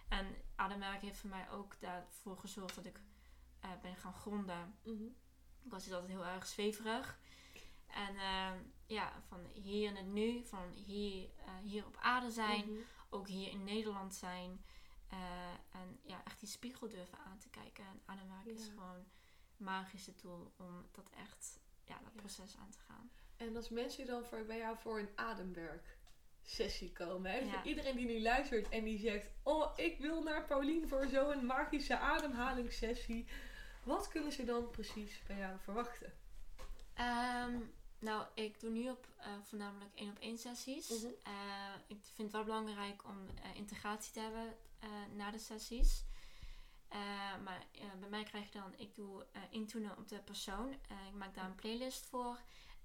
En 0.09 0.35
ademwerk 0.55 1.01
heeft 1.01 1.17
voor 1.19 1.29
mij 1.29 1.49
ook 1.49 1.79
daarvoor 1.79 2.37
gezorgd 2.37 2.75
dat 2.75 2.85
ik 2.85 3.01
eh, 3.59 3.69
ben 3.81 3.95
gaan 3.95 4.13
gronden. 4.13 4.77
Mhm. 4.83 5.03
Ik 5.63 5.71
was 5.71 5.83
dus 5.83 5.93
altijd 5.93 6.11
heel 6.11 6.25
erg 6.25 6.45
zweverig. 6.47 7.19
En 7.87 8.15
eh, 8.17 8.51
ja, 8.85 9.21
van 9.27 9.45
hier 9.53 9.89
in 9.89 9.95
het 9.95 10.05
nu, 10.05 10.45
van 10.45 10.69
hier, 10.71 11.29
eh, 11.37 11.57
hier 11.63 11.85
op 11.85 11.97
aarde 11.97 12.31
zijn, 12.31 12.71
Mhm. 12.71 12.79
ook 13.09 13.27
hier 13.27 13.51
in 13.51 13.63
Nederland 13.63 14.13
zijn. 14.15 14.63
en 15.71 15.99
ja, 16.03 16.23
echt 16.25 16.39
die 16.39 16.49
spiegel 16.49 16.89
durven 16.89 17.17
aan 17.17 17.37
te 17.37 17.49
kijken. 17.49 17.85
En 17.85 18.01
ademwerk 18.05 18.45
is 18.45 18.67
gewoon 18.67 18.95
een 18.95 19.07
magische 19.57 20.15
tool 20.15 20.53
om 20.57 20.87
dat 20.91 21.09
echt, 21.09 21.59
ja, 21.83 21.99
dat 22.03 22.13
Ja. 22.13 22.19
proces 22.19 22.57
aan 22.57 22.69
te 22.69 22.79
gaan. 22.79 23.11
En 23.37 23.55
als 23.55 23.69
mensen 23.69 24.05
dan 24.05 24.23
voor, 24.25 24.45
bij 24.45 24.57
jou 24.57 24.77
voor 24.77 24.99
een 24.99 25.09
ademwerk 25.15 25.98
sessie 26.49 26.91
komen. 26.91 27.31
Hè? 27.31 27.37
Ja. 27.37 27.51
Voor 27.51 27.69
iedereen 27.69 27.95
die 27.95 28.05
nu 28.05 28.21
luistert 28.21 28.69
en 28.69 28.83
die 28.83 28.99
zegt... 28.99 29.29
Oh, 29.43 29.71
ik 29.75 29.99
wil 29.99 30.23
naar 30.23 30.45
Paulien 30.45 30.87
voor 30.87 31.07
zo'n 31.07 31.45
magische 31.45 31.97
ademhalingssessie. 31.97 33.25
Wat 33.83 34.07
kunnen 34.07 34.31
ze 34.31 34.43
dan 34.43 34.69
precies 34.69 35.21
bij 35.27 35.37
jou 35.37 35.59
verwachten? 35.59 36.13
Ehm, 36.93 37.57
nou, 37.99 38.25
ik 38.33 38.59
doe 38.59 38.69
nu 38.69 38.89
op 38.89 39.07
eh, 39.17 39.31
voornamelijk 39.41 39.91
één 39.95 40.09
op 40.09 40.19
één 40.19 40.37
sessies. 40.37 40.89
Mhm. 40.89 41.11
Eh, 41.23 41.73
ik 41.87 41.97
vind 42.01 42.17
het 42.17 42.31
wel 42.31 42.43
belangrijk 42.43 43.03
om 43.05 43.27
eh, 43.43 43.55
integratie 43.55 44.13
te 44.13 44.19
hebben 44.19 44.55
na 45.15 45.31
de 45.31 45.39
sessies. 45.39 46.03
Maar 47.43 47.65
bij 47.99 48.09
mij 48.09 48.23
krijg 48.23 48.51
je 48.51 48.59
dan, 48.59 48.73
ik 48.77 48.95
doe 48.95 49.25
intunen 49.49 49.97
op 49.97 50.07
de 50.07 50.19
persoon. 50.19 50.71
Ik 50.71 51.15
maak 51.17 51.35
daar 51.35 51.45
een 51.45 51.55
playlist 51.55 52.05
voor. 52.05 52.37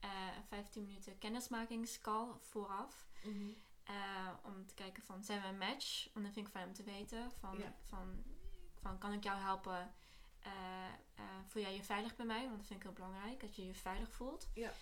Eh 0.05 0.11
15 0.49 0.85
minuten 0.87 1.19
kennismakingscall 1.19 2.29
vooraf. 2.41 3.07
Eh, 3.85 4.29
om 4.43 4.67
te 4.67 4.75
kijken 4.75 5.03
van, 5.03 5.25
zijn 5.25 5.41
we 5.41 5.47
een 5.47 5.59
match? 5.59 6.09
Want 6.13 6.25
dat 6.25 6.35
vind 6.35 6.47
ik 6.47 6.53
fijn 6.53 6.67
om 6.69 6.75
te 6.75 6.83
weten. 6.83 7.31
Van, 7.33 7.59
Ja. 7.59 7.75
van, 7.85 8.23
van 8.81 8.99
kan 8.99 9.13
ik 9.13 9.23
jou 9.25 9.41
helpen? 9.41 9.95
Eh, 10.41 10.53
voel 11.47 11.63
jij 11.63 11.75
je 11.75 11.83
veilig 11.85 12.17
bij 12.17 12.27
mij? 12.27 12.45
Want 12.45 12.57
dat 12.57 12.67
vind 12.67 12.79
ik 12.79 12.87
heel 12.87 12.95
belangrijk, 12.95 13.41
dat 13.41 13.57
je 13.57 13.67
je 13.67 13.75
veilig 13.75 14.13
voelt. 14.13 14.49
Ja. 14.55 14.73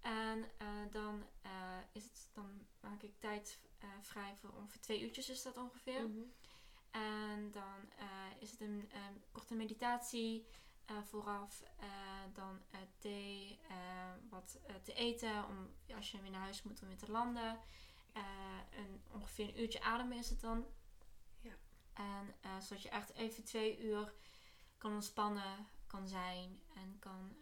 En 0.00 0.44
dan, 0.90 1.22
is 1.92 2.04
het, 2.04 2.28
dan 2.32 2.66
maak 2.80 3.02
ik 3.02 3.12
tijd 3.18 3.58
vrij 4.00 4.36
voor 4.36 4.50
ongeveer 4.50 4.80
twee 4.80 5.00
uurtjes 5.02 5.28
is 5.28 5.42
dat 5.42 5.56
ongeveer. 5.56 6.08
Mhm. 6.08 6.20
En 6.90 7.50
dan 7.50 7.90
is 8.38 8.50
het 8.50 8.60
een, 8.60 8.88
eh, 8.92 9.00
korte 9.32 9.54
meditatie 9.54 10.46
eh, 10.90 11.02
vooraf. 11.02 11.62
eh, 11.76 11.88
dan 12.34 12.60
eh, 12.70 12.80
thee, 12.98 13.58
wat 14.28 14.58
te 14.82 14.92
eten 14.92 15.44
om, 15.46 15.74
als 15.96 16.10
je 16.10 16.20
weer 16.20 16.30
naar 16.30 16.40
huis 16.40 16.62
moet 16.62 16.82
om 16.82 16.88
weer 16.88 16.96
te 16.96 17.10
landen. 17.10 17.58
Een, 18.76 19.02
ongeveer 19.10 19.48
een 19.48 19.60
uurtje 19.60 19.80
ademen 19.82 20.18
is 20.18 20.30
het 20.30 20.40
dan. 20.40 20.66
Ja. 21.40 21.52
En 21.92 22.34
zodat 22.62 22.82
je 22.82 22.88
echt 22.88 23.12
even 23.14 23.44
twee 23.44 23.80
uur 23.82 24.12
kan 24.78 24.92
ontspannen, 24.92 25.66
kan 25.86 26.08
zijn 26.08 26.60
en 26.74 26.96
kan, 26.98 27.36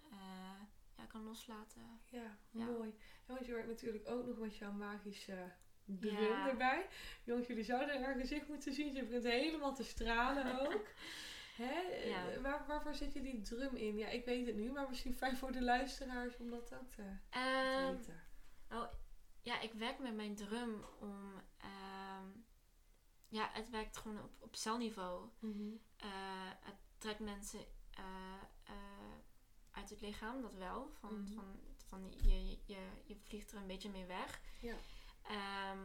ja, 0.96 1.04
kan 1.06 1.22
loslaten. 1.24 2.00
Ja, 2.10 2.36
Ja. 2.50 2.64
mooi. 2.64 2.88
Ja, 3.26 3.34
want 3.34 3.46
je 3.46 3.52
werkt 3.52 3.68
natuurlijk 3.68 4.08
ook 4.08 4.26
nog 4.26 4.38
met 4.38 4.56
jouw 4.56 4.72
magische 4.72 5.52
Ja. 6.00 6.48
erbij. 6.48 6.86
Jongens, 7.24 7.46
jullie 7.46 7.64
zouden 7.64 8.02
haar 8.02 8.14
gezicht 8.14 8.48
moeten 8.48 8.72
zien. 8.72 8.92
Ze 8.92 9.04
begint 9.04 9.24
helemaal 9.24 9.74
te 9.74 9.84
stralen 9.84 10.60
ook. 10.60 10.86
Hè? 11.58 11.80
Ja. 12.08 12.30
Eh, 12.30 12.40
Waar, 12.40 12.66
waarvoor 12.66 12.94
die 13.22 13.40
drum 13.40 13.76
in? 13.76 13.96
Ja, 13.96 14.08
ik 14.08 14.24
weet 14.24 14.46
het 14.46 14.56
nu, 14.56 14.72
maar 14.72 14.88
misschien 14.88 15.14
fijn 15.14 15.36
voor 15.36 15.52
de 15.52 15.62
luisteraars 15.62 16.36
om 16.36 16.50
dat 16.50 16.74
ook 16.74 16.90
te, 16.92 17.02
Ehm, 17.30 17.94
weten. 17.96 18.20
ja, 19.42 19.60
ik 19.60 19.72
werk 19.72 19.98
met 19.98 20.14
mijn 20.14 20.34
drum 20.34 20.84
om. 21.00 21.32
ehm, 21.58 22.26
ja, 23.28 23.48
het 23.52 23.70
werkt 23.70 23.96
gewoon 23.96 24.22
op, 24.22 24.30
op 24.38 24.56
celniveau. 24.56 25.28
Mhm. 25.38 25.70
Eh, 25.96 26.08
het 26.60 26.74
trekt 26.98 27.20
mensen 27.20 27.60
eh, 27.90 28.74
uit 29.70 29.90
het 29.90 30.00
lichaam, 30.00 30.42
dat 30.42 30.54
wel. 30.54 30.90
Van, 31.00 31.20
Mhm. 31.20 31.32
van, 31.34 31.60
van 31.86 32.12
je, 32.22 32.46
je, 32.66 32.88
je 33.04 33.16
vliegt 33.16 33.52
er 33.52 33.58
een 33.58 33.66
beetje 33.66 33.90
mee 33.90 34.06
weg. 34.06 34.40
Ja. 34.60 34.74
Ehm, 35.22 35.78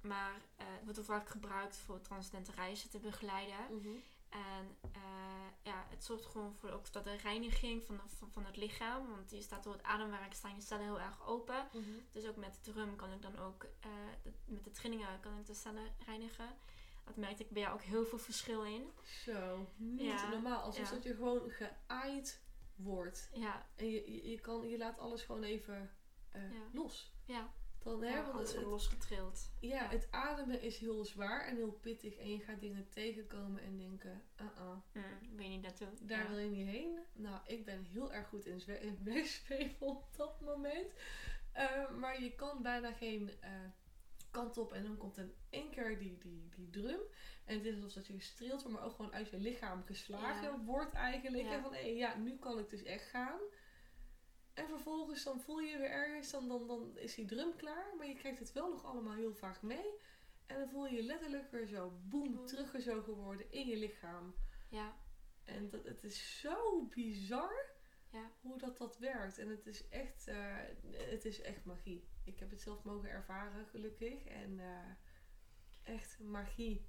maar 0.00 0.40
het 0.56 0.84
wordt 0.84 0.98
ook 0.98 1.04
vaak 1.04 1.28
gebruikt 1.28 1.76
voor 1.76 2.00
transcendente 2.00 2.52
reizen 2.52 2.90
te 2.90 2.98
begeleiden. 2.98 3.56
Mhm. 3.76 3.88
En 4.28 4.76
eh, 4.92 5.00
ja, 5.62 5.86
het 5.88 6.04
zorgt 6.04 6.26
gewoon 6.26 6.54
voor 6.54 6.70
ook 6.70 6.92
dat 6.92 7.04
de 7.04 7.16
reiniging 7.16 7.84
van, 7.84 8.00
van, 8.06 8.30
van 8.32 8.44
het 8.44 8.56
lichaam. 8.56 9.08
Want 9.10 9.30
je 9.30 9.40
staat 9.42 9.62
door 9.64 9.72
het 9.72 9.82
ademwerk 9.82 10.34
staan 10.34 10.54
je 10.54 10.60
cellen 10.60 10.84
heel 10.84 11.00
erg 11.00 11.26
open. 11.26 11.68
Mhm. 11.72 11.84
Dus 12.12 12.26
ook 12.26 12.36
met 12.36 12.58
de 12.62 12.72
drum 12.72 12.96
kan 12.96 13.12
ik 13.12 13.22
dan 13.22 13.38
ook, 13.38 13.64
eh, 13.80 13.90
de- 14.22 14.32
met 14.44 14.64
de 14.64 14.70
trillingen 14.70 15.20
kan 15.20 15.38
ik 15.38 15.46
de 15.46 15.54
cellen 15.54 15.92
reinigen. 16.06 16.48
Dat 17.04 17.16
merkte 17.16 17.42
ik 17.42 17.50
bij 17.50 17.62
jou 17.62 17.74
ook 17.74 17.82
heel 17.82 18.04
veel 18.04 18.18
verschil 18.18 18.64
in. 18.64 18.90
Zo, 19.24 19.68
niet 19.76 20.00
Ja, 20.00 20.28
normaal. 20.28 20.62
Alsof 20.62 20.88
ja. 20.88 20.94
dat 20.94 21.02
je 21.02 21.14
gewoon 21.14 21.50
geaaid 21.50 22.40
wordt. 22.74 23.30
Ja, 23.34 23.66
En 23.76 23.86
je, 23.90 24.12
je, 24.12 24.30
je 24.30 24.40
kan, 24.40 24.68
je 24.68 24.78
laat 24.78 24.98
alles 24.98 25.22
gewoon 25.22 25.42
even 25.42 25.90
eh, 26.30 26.52
Ja. 26.52 26.62
los. 26.72 27.12
ja. 27.24 27.52
Dan, 27.86 28.02
hè, 28.02 28.08
ja 28.08 28.24
want 28.32 28.38
het, 28.38 28.52
wordt 28.54 28.68
losgetrild. 28.68 29.50
ja, 29.60 29.68
ja. 29.68 29.88
het 29.88 30.08
ademen 30.10 30.62
is 30.62 30.78
heel 30.78 31.04
zwaar 31.04 31.46
en 31.46 31.56
heel 31.56 31.72
pittig. 31.72 32.16
En 32.16 32.30
je 32.30 32.38
gaat 32.38 32.60
dingen 32.60 32.88
tegenkomen 32.88 33.62
en 33.62 33.76
denken, 33.76 34.22
uh-uh, 34.40 34.76
Mm, 34.92 35.36
ben 35.36 35.44
je 35.44 35.50
niet 35.50 35.62
naartoe? 35.62 35.88
daar 36.02 36.22
ja. 36.22 36.28
wil 36.28 36.38
je 36.38 36.50
niet 36.50 36.66
heen. 36.66 36.98
Nou, 37.12 37.40
ik 37.46 37.64
ben 37.64 37.84
heel 37.84 38.12
erg 38.12 38.28
goed 38.28 38.46
in, 38.46 38.60
zwe- 38.60 38.80
in 38.80 39.74
op 39.78 40.16
dat 40.16 40.40
moment. 40.40 40.92
Eh, 41.52 41.90
maar 41.90 42.22
je 42.22 42.34
kan 42.34 42.62
bijna 42.62 42.92
geen 42.92 43.30
eh, 43.40 43.50
kant 44.30 44.58
op. 44.58 44.72
En 44.72 44.82
dan 44.82 44.96
komt 44.96 45.16
in 45.18 45.34
één 45.50 45.70
keer 45.70 45.98
die, 45.98 46.18
die, 46.18 46.48
die 46.56 46.70
drum. 46.70 47.00
En 47.44 47.54
het 47.56 47.64
is 47.64 47.74
alsof 47.74 47.92
dat 47.92 48.06
je 48.06 48.12
gestreeld 48.12 48.62
wordt, 48.62 48.78
maar 48.78 48.86
ook 48.86 48.94
gewoon 48.96 49.12
uit 49.12 49.30
je 49.30 49.38
lichaam 49.38 49.82
geslagen 49.84 50.64
wordt 50.64 50.92
eigenlijk. 50.92 51.48
En 51.48 51.62
van, 51.62 51.74
hé, 51.74 51.86
ja, 51.86 52.16
nu 52.16 52.36
kan 52.38 52.58
ik 52.58 52.70
dus 52.70 52.82
echt 52.82 53.08
gaan. 53.08 53.40
En 54.56 54.68
vervolgens 54.68 55.24
dan 55.24 55.40
voel 55.40 55.58
je 55.60 55.78
weer 55.78 55.90
ergens, 55.90 56.30
dan, 56.30 56.48
dan, 56.48 56.66
dan 56.66 56.98
is 56.98 57.14
die 57.14 57.24
drum 57.26 57.56
klaar. 57.56 57.96
Maar 57.96 58.06
je 58.06 58.14
krijgt 58.14 58.38
het 58.38 58.52
wel 58.52 58.70
nog 58.70 58.84
allemaal 58.84 59.14
heel 59.14 59.34
vaak 59.34 59.62
mee. 59.62 59.98
En 60.46 60.58
dan 60.58 60.68
voel 60.68 60.86
je 60.86 60.96
je 60.96 61.02
letterlijk 61.02 61.50
weer 61.50 61.66
zo 61.66 61.90
boem 62.02 62.34
Boem. 62.34 62.46
teruggezogen 62.46 63.14
worden 63.14 63.50
in 63.52 63.66
je 63.66 63.76
lichaam. 63.76 64.34
Ja, 64.68 64.96
En 65.44 65.68
dat, 65.68 65.84
het 65.84 66.04
is 66.04 66.40
zo 66.40 66.84
bizar 66.86 67.74
Ja. 68.10 68.30
hoe 68.40 68.58
dat, 68.58 68.76
dat 68.78 68.98
werkt. 68.98 69.38
En 69.38 69.48
het 69.48 69.66
is, 69.66 69.88
echt, 69.88 70.26
eh, 70.26 70.56
het 70.92 71.24
is 71.24 71.40
echt 71.40 71.64
magie. 71.64 72.08
Ik 72.24 72.38
heb 72.38 72.50
het 72.50 72.60
zelf 72.62 72.82
mogen 72.84 73.08
ervaren, 73.10 73.66
gelukkig. 73.66 74.24
En 74.24 74.60
eh, 74.60 75.94
echt 75.94 76.18
magie. 76.20 76.86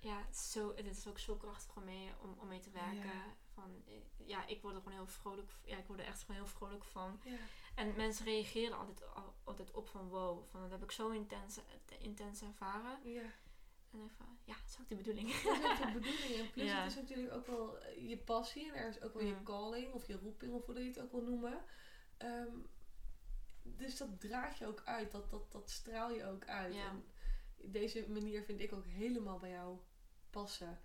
ja 0.00 0.18
het, 0.26 0.34
is 0.34 0.50
zo, 0.52 0.74
het 0.76 0.86
is 0.86 1.08
ook 1.08 1.18
zo 1.18 1.36
krachtig 1.36 1.76
om 1.76 1.84
mee, 1.84 2.10
om, 2.22 2.36
om 2.38 2.48
mee 2.48 2.60
te 2.60 2.70
werken. 2.70 2.94
Ja. 3.14 3.36
Van, 3.54 3.82
eh, 3.86 3.92
ja, 4.28 4.46
ik 4.46 4.62
word 4.62 4.74
er 4.74 4.80
gewoon 4.82 4.96
heel 4.98 5.06
vrolijk 5.06 5.50
ja, 5.64 5.76
ik 5.78 5.86
word 5.86 5.98
er 5.98 6.04
echt 6.06 6.20
gewoon 6.20 6.36
heel 6.36 6.46
vrolijk 6.50 6.84
van. 6.84 7.20
Ja. 7.24 7.36
En 7.74 7.96
mensen 7.96 8.24
reageren 8.24 8.78
altijd, 8.78 9.14
al- 9.14 9.34
altijd 9.44 9.70
op 9.70 9.88
van 9.88 10.08
wow, 10.08 10.44
van 10.50 10.60
dat 10.60 10.70
heb 10.70 10.82
ik 10.82 10.90
zo 10.90 11.08
intens, 11.10 11.58
intens 11.98 12.42
ervaren. 12.42 13.10
ja. 13.12 13.22
En 13.92 13.98
dan 13.98 14.10
van, 14.10 14.38
ja, 14.44 14.54
dat 14.54 14.68
is 14.68 14.76
ook 14.80 14.88
de 14.88 14.94
bedoeling. 14.96 15.28
Dat 15.42 15.58
is 15.58 15.70
ook 15.70 15.76
de 15.76 15.92
bedoeling. 16.00 16.34
En 16.38 16.50
plus, 16.50 16.66
Ja. 16.70 16.82
het 16.82 16.90
is 16.90 16.96
natuurlijk 16.98 17.32
ook 17.34 17.46
wel 17.46 17.78
eh, 17.78 18.08
je 18.08 18.18
passie. 18.18 18.68
En 18.68 18.74
ergens 18.74 19.00
ook 19.00 19.14
wel 19.14 19.22
je 19.24 19.32
Mm. 19.34 19.42
calling 19.44 19.92
of 19.92 20.06
je 20.06 20.16
roeping, 20.18 20.52
of 20.52 20.66
hoe 20.66 20.74
je 20.82 20.88
het 20.88 21.00
ook 21.00 21.10
wil 21.12 21.22
noemen. 21.22 21.64
Ehm, 22.16 22.56
dus 23.62 23.96
dat 23.96 24.20
draag 24.20 24.58
je 24.58 24.66
ook 24.66 24.82
uit. 24.84 25.10
Dat, 25.10 25.30
dat, 25.30 25.52
dat 25.52 25.70
straal 25.70 26.10
je 26.10 26.24
ook 26.24 26.46
uit. 26.46 26.74
Ja. 26.74 26.88
En 26.88 27.04
deze 27.72 28.06
manier 28.08 28.42
vind 28.44 28.60
ik 28.60 28.72
ook 28.72 28.86
helemaal 28.86 29.38
bij 29.38 29.50
jou 29.50 29.78
passen. 30.30 30.80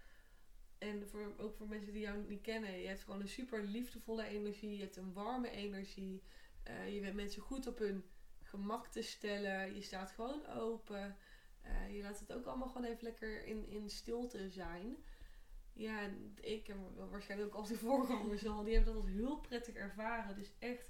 En 0.77 1.07
voor, 1.07 1.33
ook 1.37 1.55
voor 1.55 1.67
mensen 1.67 1.93
die 1.93 2.01
jou 2.01 2.17
niet 2.27 2.41
kennen. 2.41 2.79
Je 2.79 2.87
hebt 2.87 3.03
gewoon 3.03 3.21
een 3.21 3.27
super 3.27 3.63
liefdevolle 3.63 4.25
energie. 4.25 4.75
Je 4.75 4.81
hebt 4.81 4.95
een 4.95 5.13
warme 5.13 5.49
energie. 5.49 6.21
Eh, 6.63 6.93
je 6.93 7.01
bent 7.01 7.15
mensen 7.15 7.41
goed 7.41 7.67
op 7.67 7.77
hun 7.77 8.03
gemak 8.43 8.87
te 8.87 9.01
stellen. 9.01 9.75
Je 9.75 9.81
staat 9.81 10.11
gewoon 10.11 10.47
open. 10.47 11.17
Eh, 11.61 11.95
je 11.95 12.01
laat 12.01 12.19
het 12.19 12.33
ook 12.33 12.45
allemaal 12.45 12.67
gewoon 12.67 12.87
even 12.87 13.03
lekker 13.03 13.45
in, 13.45 13.69
in 13.69 13.89
stilte 13.89 14.49
zijn. 14.49 14.95
Ja, 15.73 16.09
ik 16.41 16.67
en 16.67 17.09
waarschijnlijk 17.09 17.55
ook 17.55 17.61
al 17.61 17.67
die 17.67 17.77
voorgangers 17.77 18.45
al, 18.45 18.63
die 18.63 18.73
hebben 18.73 18.93
dat 18.93 19.03
als 19.03 19.11
heel 19.11 19.39
prettig 19.39 19.75
ervaren. 19.75 20.35
Dus 20.35 20.51
echt, 20.59 20.89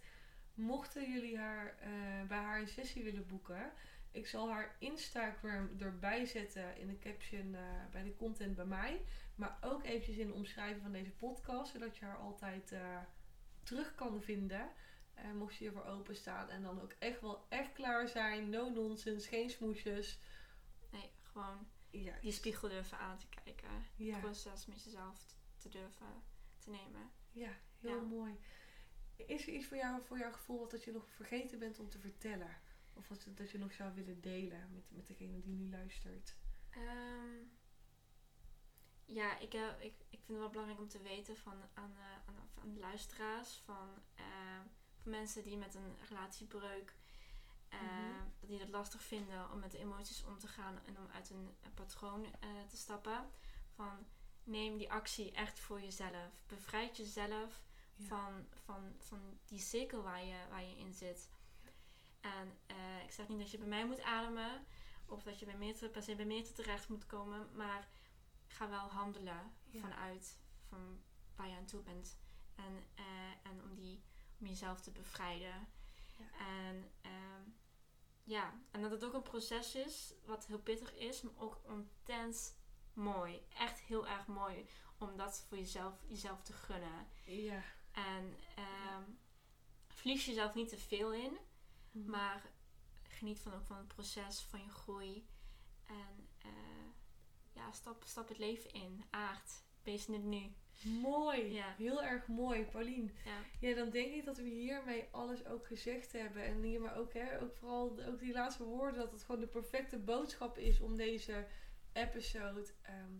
mochten 0.53 1.11
jullie 1.11 1.37
haar 1.37 1.77
eh, 1.79 2.27
bij 2.27 2.37
haar 2.37 2.59
een 2.59 2.67
sessie 2.67 3.03
willen 3.03 3.27
boeken, 3.27 3.71
ik 4.11 4.27
zal 4.27 4.49
haar 4.49 4.75
Instagram 4.79 5.69
erbij 5.79 6.25
zetten 6.25 6.77
in 6.77 6.87
de 6.87 6.99
caption 6.99 7.55
bij 7.91 8.03
de 8.03 8.15
content 8.15 8.55
bij 8.55 8.65
mij. 8.65 9.01
Maar 9.35 9.57
ook 9.61 9.83
eventjes 9.83 10.17
in 10.17 10.27
de 10.27 10.33
omschrijving 10.33 10.81
van 10.81 10.91
deze 10.91 11.11
podcast, 11.11 11.71
zodat 11.71 11.97
je 11.97 12.05
haar 12.05 12.17
altijd 12.17 12.71
eh, 12.71 12.97
terug 13.63 13.95
kan 13.95 14.21
vinden. 14.21 14.69
Eh, 15.13 15.31
mocht 15.31 15.53
je 15.55 15.63
hiervoor 15.63 15.85
openstaan 15.85 16.49
en 16.49 16.61
dan 16.61 16.81
ook 16.81 16.95
echt 16.99 17.21
wel 17.21 17.45
echt 17.49 17.73
klaar 17.73 18.07
zijn. 18.07 18.49
No 18.49 18.69
nonsense, 18.69 19.27
geen 19.27 19.49
smoesjes. 19.49 20.19
Nee, 20.91 21.09
gewoon 21.21 21.67
die 22.21 22.31
spiegel 22.31 22.69
durven 22.69 22.97
aan 22.97 23.17
te 23.17 23.27
kijken. 23.43 23.69
ja. 23.95 24.11
Het 24.13 24.21
proces 24.21 24.65
met 24.65 24.83
jezelf 24.83 25.25
te 25.57 25.69
durven 25.69 26.23
te 26.59 26.69
nemen. 26.69 27.11
Ja, 27.31 27.51
heel 27.79 27.95
Ja. 27.95 28.01
mooi. 28.01 28.35
Is 29.15 29.47
er 29.47 29.53
iets 29.53 29.65
voor 29.65 29.77
jou, 29.77 30.01
voor 30.03 30.17
jouw 30.17 30.31
gevoel 30.31 30.59
wat 30.59 30.71
dat 30.71 30.83
je 30.83 30.91
nog 30.91 31.09
vergeten 31.09 31.59
bent 31.59 31.79
om 31.79 31.89
te 31.89 31.99
vertellen? 31.99 32.57
Of 32.93 33.07
wat 33.07 33.27
dat 33.35 33.51
je 33.51 33.57
nog 33.57 33.73
zou 33.73 33.93
willen 33.93 34.21
delen 34.21 34.69
met, 34.71 34.83
met 34.91 35.07
degene 35.07 35.39
die 35.41 35.53
nu 35.53 35.69
luistert? 35.69 36.35
Ehm, 36.69 37.43
ja, 39.05 39.37
ik, 39.39 39.53
eh, 39.53 39.69
ik, 39.79 39.93
ik 40.09 40.19
vind 40.23 40.27
het 40.27 40.37
wel 40.37 40.49
belangrijk 40.49 40.79
om 40.79 40.87
te 40.87 41.01
weten 41.01 41.37
van, 41.37 41.53
aan, 41.73 41.93
eh, 41.97 42.33
aan, 42.61 42.79
luisteraars, 42.79 43.61
van, 43.65 43.89
eh, 44.15 44.23
van 45.01 45.11
mensen 45.11 45.43
die 45.43 45.57
met 45.57 45.75
een 45.75 45.95
relatiebreuk, 46.09 46.95
dat 48.39 48.49
die 48.49 48.59
het 48.59 48.69
lastig 48.69 49.01
vinden 49.01 49.51
om 49.51 49.59
met 49.59 49.71
de 49.71 49.77
emoties 49.77 50.23
om 50.23 50.37
te 50.39 50.47
gaan 50.47 50.79
en 50.85 50.97
om 50.97 51.07
uit 51.13 51.29
een, 51.29 51.55
een 51.61 51.73
patroon 51.73 52.25
te 52.69 52.77
stappen. 52.77 53.29
Van 53.69 54.05
neem 54.43 54.77
die 54.77 54.91
actie 54.91 55.31
echt 55.31 55.59
voor 55.59 55.81
jezelf. 55.81 56.43
Bevrijd 56.47 56.97
jezelf 56.97 57.63
Ja. 57.95 58.07
van, 58.07 58.47
van, 58.63 58.95
van 58.99 59.39
die 59.45 59.59
cirkel 59.59 60.01
waar 60.01 60.23
je, 60.23 60.37
waar 60.49 60.63
je 60.63 60.77
in 60.77 60.93
zit. 60.93 61.29
En 62.21 62.57
ik 63.03 63.11
zeg 63.11 63.27
niet 63.27 63.39
dat 63.39 63.51
je 63.51 63.57
bij 63.57 63.67
mij 63.67 63.85
moet 63.85 64.01
ademen. 64.01 64.65
Of 65.05 65.23
dat 65.23 65.39
je 65.39 65.45
bij 65.45 65.57
Meerte, 65.57 65.89
per 65.89 66.03
se 66.03 66.15
bij 66.15 66.25
Meerte 66.25 66.51
terecht 66.51 66.89
moet 66.89 67.05
komen. 67.05 67.49
Maar 67.53 67.87
ga 68.55 68.69
wel 68.69 68.87
handelen 68.89 69.53
Ja. 69.65 69.79
vanuit 69.81 70.37
van 70.69 71.03
waar 71.35 71.47
je 71.47 71.55
aan 71.55 71.65
toe 71.65 71.81
bent. 71.81 72.17
En, 72.55 72.83
eh, 72.95 73.49
en 73.51 73.63
om, 73.63 73.75
die, 73.75 74.03
om 74.39 74.47
jezelf 74.47 74.81
te 74.81 74.91
bevrijden. 74.91 75.67
Ja. 76.17 76.25
En 76.39 76.91
ehm, 77.01 77.41
ja, 78.23 78.53
en 78.71 78.81
dat 78.81 78.91
het 78.91 79.03
ook 79.05 79.13
een 79.13 79.21
proces 79.21 79.75
is 79.75 80.13
wat 80.25 80.45
heel 80.45 80.59
pittig 80.59 80.93
is, 80.95 81.21
maar 81.21 81.33
ook 81.37 81.59
intens 81.67 82.53
mooi. 82.93 83.45
Echt 83.57 83.79
heel 83.79 84.07
erg 84.07 84.27
mooi 84.27 84.69
om 84.97 85.17
dat 85.17 85.45
voor 85.47 85.57
jezelf, 85.57 85.93
jezelf 86.07 86.41
te 86.41 86.53
gunnen. 86.53 87.07
Ja. 87.25 87.63
En 87.91 88.35
verlies 89.87 90.25
jezelf 90.25 90.53
niet 90.53 90.69
te 90.69 90.77
veel 90.77 91.13
in, 91.13 91.37
Mhm. 91.91 92.09
maar 92.09 92.51
geniet 93.03 93.39
van 93.39 93.53
ook 93.53 93.65
van 93.65 93.77
het 93.77 93.87
proces, 93.87 94.41
van 94.41 94.63
je 94.63 94.69
groei. 94.69 95.27
En 95.85 96.29
eh, 96.37 96.49
ja, 97.65 97.71
stap, 97.71 98.03
stap 98.05 98.27
het 98.27 98.37
leven 98.37 98.73
in. 98.73 99.03
Aard, 99.09 99.63
wees 99.83 100.07
in 100.07 100.13
het 100.13 100.23
nu. 100.23 100.53
Mooi. 101.01 101.53
Ja. 101.53 101.73
Heel 101.77 102.03
erg 102.03 102.27
mooi, 102.27 102.65
Paulien. 102.65 103.11
Ja, 103.25 103.67
Ja, 103.67 103.75
dan 103.75 103.89
denk 103.89 104.13
ik 104.13 104.25
dat 104.25 104.37
we 104.37 104.43
hiermee 104.43 105.07
alles 105.11 105.45
ook 105.45 105.67
gezegd 105.67 106.11
hebben. 106.11 106.43
En 106.43 106.61
hier 106.61 106.81
maar 106.81 106.97
ook, 106.97 107.13
hè, 107.13 107.41
ook 107.41 107.55
vooral 107.55 107.99
ook 108.07 108.19
die 108.19 108.33
laatste 108.33 108.63
woorden, 108.63 108.99
dat 108.99 109.11
het 109.11 109.23
gewoon 109.23 109.41
de 109.41 109.47
perfecte 109.47 109.97
boodschap 109.97 110.57
is 110.57 110.79
om 110.79 110.95
deze 110.95 111.47
episode 111.93 112.65
ehm, 112.81 113.13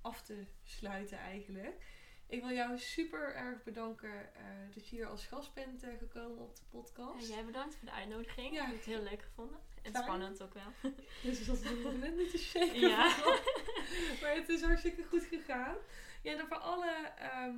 af 0.00 0.22
te 0.22 0.46
sluiten 0.62 1.18
eigenlijk. 1.18 1.84
Ik 2.26 2.40
wil 2.40 2.50
jou 2.50 2.78
super 2.78 3.34
erg 3.34 3.62
bedanken 3.62 4.34
eh, 4.34 4.44
dat 4.74 4.88
je 4.88 4.96
hier 4.96 5.06
als 5.06 5.26
gast 5.26 5.54
bent 5.54 5.82
eh, 5.82 5.98
gekomen 5.98 6.38
op 6.38 6.56
de 6.56 6.62
podcast. 6.70 7.28
en 7.28 7.34
jij 7.34 7.44
bedankt 7.44 7.74
voor 7.74 7.88
de 7.88 7.94
uitnodiging. 7.94 8.54
Ja. 8.54 8.60
Ik 8.60 8.66
heb 8.66 8.76
het 8.76 8.84
heel 8.84 9.02
leuk 9.02 9.22
gevonden. 9.22 9.60
En 9.82 9.92
Fijn. 9.92 10.04
spannend 10.04 10.42
ook 10.42 10.54
wel. 10.54 10.72
Dus 11.22 11.46
dat 11.46 11.56
is 11.56 11.82
nog 11.82 11.96
net 11.96 12.16
niet 12.16 12.30
te 12.30 12.38
shaken. 12.38 12.80
Ja. 12.80 13.16
maar 14.20 14.34
het 14.34 14.48
is 14.48 14.62
hartstikke 14.62 15.04
goed 15.04 15.24
gegaan. 15.24 15.76
Ja, 16.22 16.32
en 16.32 16.46
voor 16.46 16.56
alle 16.56 16.90
ehm, 17.16 17.56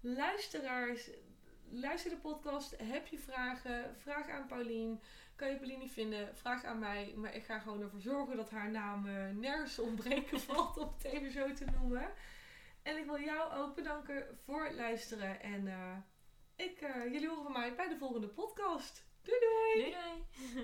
luisteraars, 0.00 1.10
luister 1.70 2.10
de 2.10 2.16
podcast. 2.16 2.74
Heb 2.82 3.06
je 3.06 3.18
vragen? 3.18 3.96
Vraag 3.96 4.28
aan 4.28 4.46
Paulien. 4.46 5.00
Kan 5.36 5.48
je 5.50 5.56
Paulien 5.56 5.78
niet 5.78 5.92
vinden? 5.92 6.36
Vraag 6.36 6.64
aan 6.64 6.78
mij. 6.78 7.12
Maar 7.16 7.34
ik 7.34 7.44
ga 7.44 7.58
gewoon 7.58 7.80
ervoor 7.80 8.00
zorgen 8.00 8.36
dat 8.36 8.50
haar 8.50 8.70
naam 8.70 9.06
eh, 9.06 9.28
nergens 9.30 9.78
ontbreken 9.78 10.40
valt 10.50 10.78
om 10.78 10.92
het 10.96 11.04
even 11.04 11.32
zo 11.32 11.52
te 11.52 11.64
noemen. 11.64 12.12
En 12.82 12.96
ik 12.96 13.04
wil 13.04 13.20
jou 13.20 13.52
ook 13.52 13.74
bedanken 13.74 14.38
voor 14.44 14.64
het 14.64 14.74
luisteren. 14.74 15.40
En 15.42 15.66
eh, 15.68 15.96
ik, 16.56 16.80
eh, 16.80 17.12
jullie 17.12 17.28
horen 17.28 17.42
van 17.42 17.52
mij 17.52 17.74
bij 17.74 17.88
de 17.88 17.96
volgende 17.96 18.28
podcast. 18.28 19.04
Doei 19.22 19.38
doei! 19.40 19.90
Doei 19.90 19.94
doei! 20.02 20.62